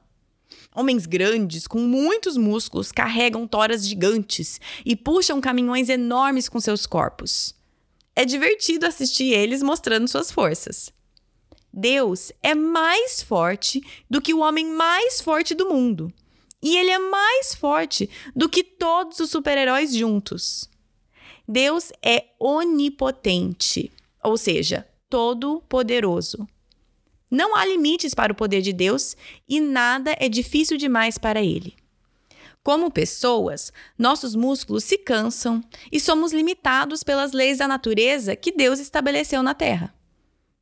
[0.74, 7.54] Homens grandes, com muitos músculos, carregam toras gigantes e puxam caminhões enormes com seus corpos.
[8.16, 10.92] É divertido assistir eles mostrando suas forças.
[11.74, 16.14] Deus é mais forte do que o homem mais forte do mundo.
[16.62, 20.70] E ele é mais forte do que todos os super-heróis juntos.
[21.48, 23.92] Deus é onipotente,
[24.24, 26.48] ou seja, todo-poderoso.
[27.32, 29.16] Não há limites para o poder de Deus
[29.48, 31.76] e nada é difícil demais para ele.
[32.62, 38.80] Como pessoas, nossos músculos se cansam e somos limitados pelas leis da natureza que Deus
[38.80, 39.96] estabeleceu na Terra.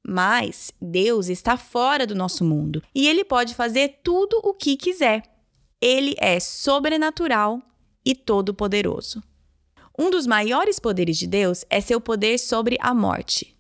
[0.08, 5.24] Mas Deus está fora do nosso mundo e ele pode fazer tudo o que quiser.
[5.82, 7.62] Ele é sobrenatural
[8.06, 9.22] e todo-poderoso.
[9.98, 13.59] Um dos maiores poderes de Deus é seu poder sobre a morte.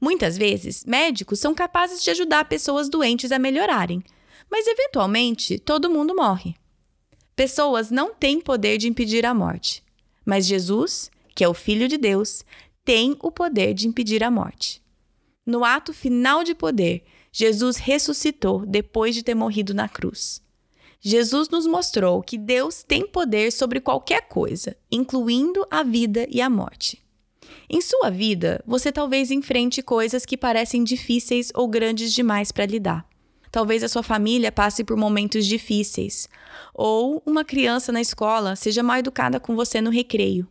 [0.00, 4.02] Muitas vezes, médicos são capazes de ajudar pessoas doentes a melhorarem,
[4.50, 6.54] mas eventualmente todo mundo morre.
[7.36, 9.82] Pessoas não têm poder de impedir a morte,
[10.24, 12.44] mas Jesus, que é o Filho de Deus,
[12.84, 14.82] tem o poder de impedir a morte.
[15.44, 20.42] No ato final de poder, Jesus ressuscitou depois de ter morrido na cruz.
[21.00, 26.50] Jesus nos mostrou que Deus tem poder sobre qualquer coisa, incluindo a vida e a
[26.50, 27.02] morte.
[27.72, 33.06] Em sua vida, você talvez enfrente coisas que parecem difíceis ou grandes demais para lidar.
[33.48, 36.28] Talvez a sua família passe por momentos difíceis,
[36.74, 40.48] ou uma criança na escola seja mal educada com você no recreio.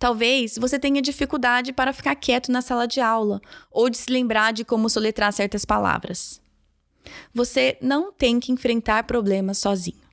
[0.00, 3.40] Talvez você tenha dificuldade para ficar quieto na sala de aula
[3.70, 6.40] ou de se lembrar de como soletrar certas palavras.
[7.32, 10.08] Você não tem que enfrentar problemas sozinho.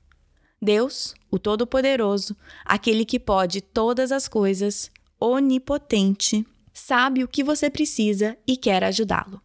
[0.62, 8.36] Deus, o Todo-Poderoso, aquele que pode todas as coisas, onipotente, sabe o que você precisa
[8.46, 9.40] e quer ajudá-lo.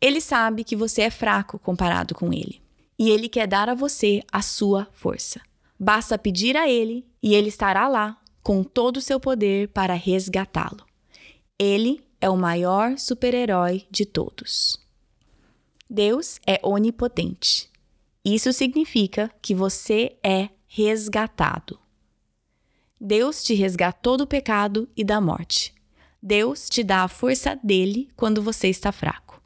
[0.00, 2.60] Ele sabe que você é fraco comparado com ele.
[2.98, 5.40] E ele quer dar a você a sua força.
[5.78, 10.86] Basta pedir a ele e ele estará lá com todo o seu poder para resgatá-lo.
[11.58, 14.78] Ele é o maior super-herói de todos.
[15.88, 17.70] Deus é onipotente.
[18.24, 21.78] Isso significa que você é resgatado.
[23.00, 25.74] Deus te resgatou do pecado e da morte.
[26.22, 29.40] Deus te dá a força dele quando você está fraco.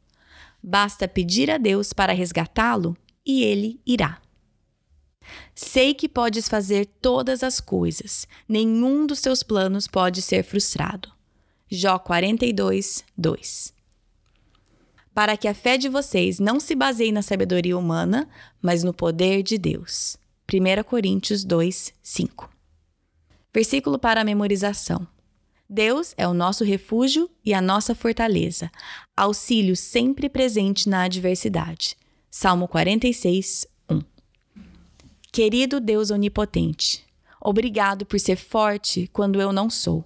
[0.63, 2.97] Basta pedir a Deus para resgatá-lo
[3.27, 4.21] e ele irá.
[5.55, 11.13] Sei que podes fazer todas as coisas, nenhum dos teus planos pode ser frustrado.
[11.69, 13.75] Jó 42, 2.
[15.13, 18.29] Para que a fé de vocês não se baseie na sabedoria humana,
[18.63, 20.17] mas no poder de Deus.
[20.53, 22.60] 1 Coríntios 2, 5.
[23.53, 25.07] Versículo para memorização.
[25.69, 28.71] Deus é o nosso refúgio e a nossa fortaleza,
[29.17, 31.97] auxílio sempre presente na adversidade.
[32.29, 33.67] Salmo 46,
[35.33, 37.05] Querido Deus onipotente,
[37.41, 40.05] obrigado por ser forte quando eu não sou.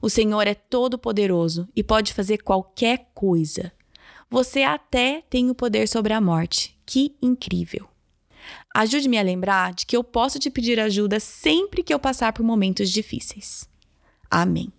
[0.00, 3.72] O Senhor é todo-poderoso e pode fazer qualquer coisa.
[4.28, 6.78] Você até tem o poder sobre a morte.
[6.84, 7.88] Que incrível!
[8.78, 12.44] Ajude-me a lembrar de que eu posso te pedir ajuda sempre que eu passar por
[12.44, 13.66] momentos difíceis.
[14.30, 14.70] Amém.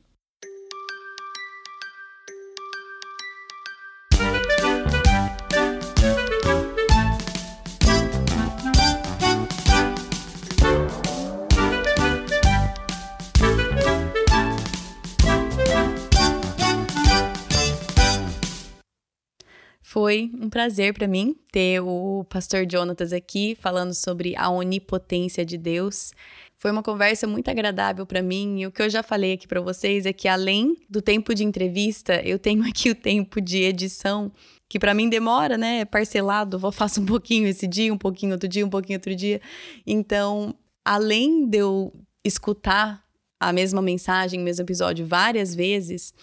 [20.07, 25.57] Foi um prazer para mim ter o pastor Jonatas aqui falando sobre a onipotência de
[25.57, 26.13] Deus.
[26.55, 29.59] Foi uma conversa muito agradável para mim e o que eu já falei aqui para
[29.59, 34.31] vocês é que além do tempo de entrevista, eu tenho aqui o tempo de edição
[34.69, 35.79] que para mim demora, né?
[35.81, 39.13] É parcelado, vou faço um pouquinho esse dia, um pouquinho outro dia, um pouquinho outro
[39.13, 39.41] dia.
[39.85, 40.55] Então,
[40.85, 41.93] além de eu
[42.23, 43.03] escutar
[43.37, 46.13] a mesma mensagem, o mesmo episódio várias vezes,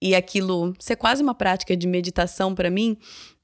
[0.00, 2.96] e aquilo ser quase uma prática de meditação para mim,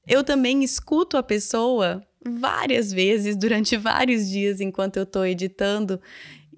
[0.07, 5.99] eu também escuto a pessoa várias vezes durante vários dias enquanto eu estou editando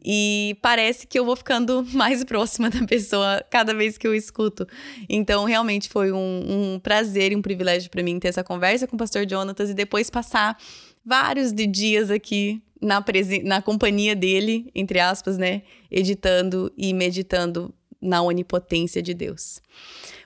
[0.10, 4.66] e parece que eu vou ficando mais próxima da pessoa cada vez que eu escuto.
[5.10, 8.96] Então, realmente foi um, um prazer e um privilégio para mim ter essa conversa com
[8.96, 10.58] o pastor Jonatas e depois passar
[11.06, 13.04] vários de dias aqui na,
[13.44, 15.64] na companhia dele, entre aspas, né?
[15.92, 19.62] Editando e meditando na onipotência de Deus.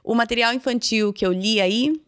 [0.04, 2.02] O material infantil que eu li aí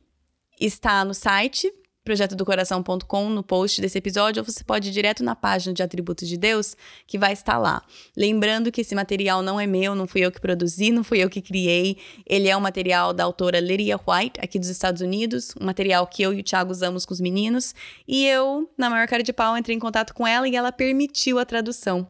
[0.60, 1.72] está no site
[2.04, 6.38] projetodocoração.com no post desse episódio, ou você pode ir direto na página de atributos de
[6.38, 6.76] Deus,
[7.08, 7.82] que vai estar lá.
[8.16, 11.30] Lembrando que esse material não é meu, não fui eu que produzi, não fui eu
[11.30, 11.98] que criei.
[12.26, 16.22] Ele é um material da autora Lydia White, aqui dos Estados Unidos, um material que
[16.22, 17.74] eu e o Thiago usamos com os meninos,
[18.08, 21.40] e eu, na maior cara de pau, entrei em contato com ela e ela permitiu
[21.40, 22.08] a tradução.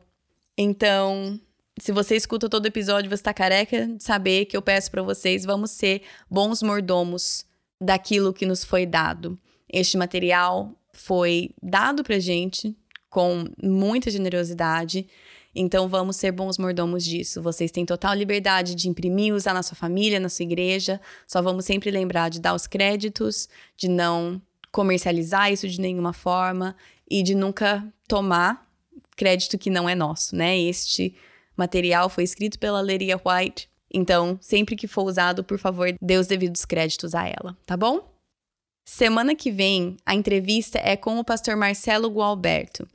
[0.57, 1.39] Então,
[1.79, 5.43] se você escuta todo episódio, você está careca de saber que eu peço para vocês,
[5.43, 7.45] vamos ser bons mordomos
[7.81, 9.37] daquilo que nos foi dado.
[9.67, 12.75] Este material foi dado pra gente
[13.09, 15.07] com muita generosidade.
[15.55, 17.41] Então vamos ser bons mordomos disso.
[17.41, 21.01] Vocês têm total liberdade de imprimir, usar na sua família, na sua igreja.
[21.27, 24.41] Só vamos sempre lembrar de dar os créditos, de não
[24.71, 26.75] comercializar isso de nenhuma forma
[27.09, 28.67] e de nunca tomar
[29.15, 30.57] crédito que não é nosso, né?
[30.57, 31.15] Este
[31.55, 33.69] material foi escrito pela Leria White.
[33.93, 38.11] Então, sempre que for usado, por favor, dê os devidos créditos a ela, tá bom?
[38.85, 42.88] Semana que vem, a entrevista é com o pastor Marcelo Gualberto.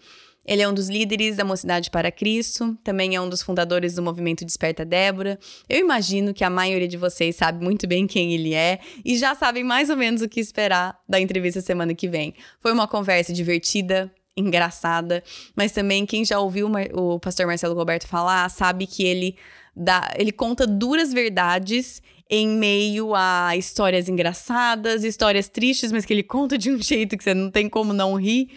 [0.48, 4.02] Ele é um dos líderes da Mocidade para Cristo, também é um dos fundadores do
[4.02, 5.38] movimento Desperta Débora.
[5.68, 9.34] Eu imagino que a maioria de vocês sabe muito bem quem ele é e já
[9.34, 12.34] sabem mais ou menos o que esperar da entrevista semana que vem.
[12.60, 15.22] Foi uma conversa divertida, engraçada,
[15.56, 19.36] mas também quem já ouviu o pastor Marcelo Roberto falar sabe que ele
[19.74, 26.22] dá, ele conta duras verdades em meio a histórias engraçadas, histórias tristes, mas que ele
[26.22, 28.50] conta de um jeito que você não tem como não rir.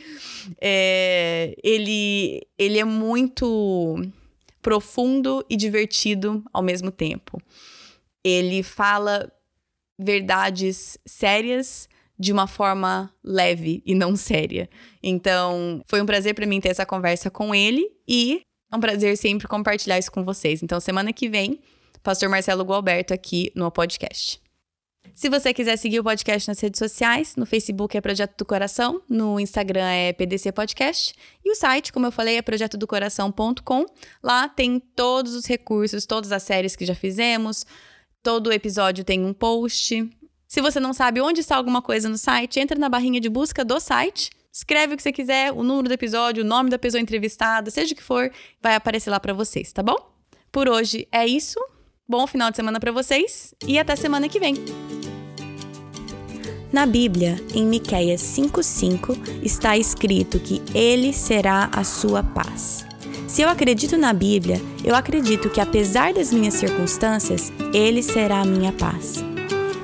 [0.59, 4.01] É, ele, ele é muito
[4.61, 7.41] profundo e divertido ao mesmo tempo.
[8.23, 9.31] Ele fala
[9.97, 11.87] verdades sérias
[12.21, 14.69] de uma forma leve e não séria.
[15.01, 18.41] Então, foi um prazer para mim ter essa conversa com ele e
[18.71, 20.61] é um prazer sempre compartilhar isso com vocês.
[20.61, 21.59] Então, semana que vem,
[22.03, 24.39] Pastor Marcelo Gualberto aqui no podcast.
[25.15, 29.01] Se você quiser seguir o podcast nas redes sociais, no Facebook é Projeto do Coração,
[29.09, 33.85] no Instagram é PDC Podcast e o site, como eu falei, é projetodocoração.com.
[34.21, 37.65] Lá tem todos os recursos, todas as séries que já fizemos,
[38.21, 40.07] todo episódio tem um post.
[40.51, 43.63] Se você não sabe onde está alguma coisa no site, entra na barrinha de busca
[43.63, 46.99] do site Escreve o que você quiser, o número do episódio, o nome da pessoa
[46.99, 48.29] entrevistada, seja o que for,
[48.61, 49.95] vai aparecer lá para vocês, tá bom?
[50.51, 51.57] Por hoje é isso.
[52.05, 54.55] Bom final de semana para vocês e até semana que vem.
[56.69, 62.85] Na Bíblia, em Miqueias 5:5, está escrito que ele será a sua paz.
[63.25, 68.45] Se eu acredito na Bíblia, eu acredito que apesar das minhas circunstâncias, ele será a
[68.45, 69.23] minha paz.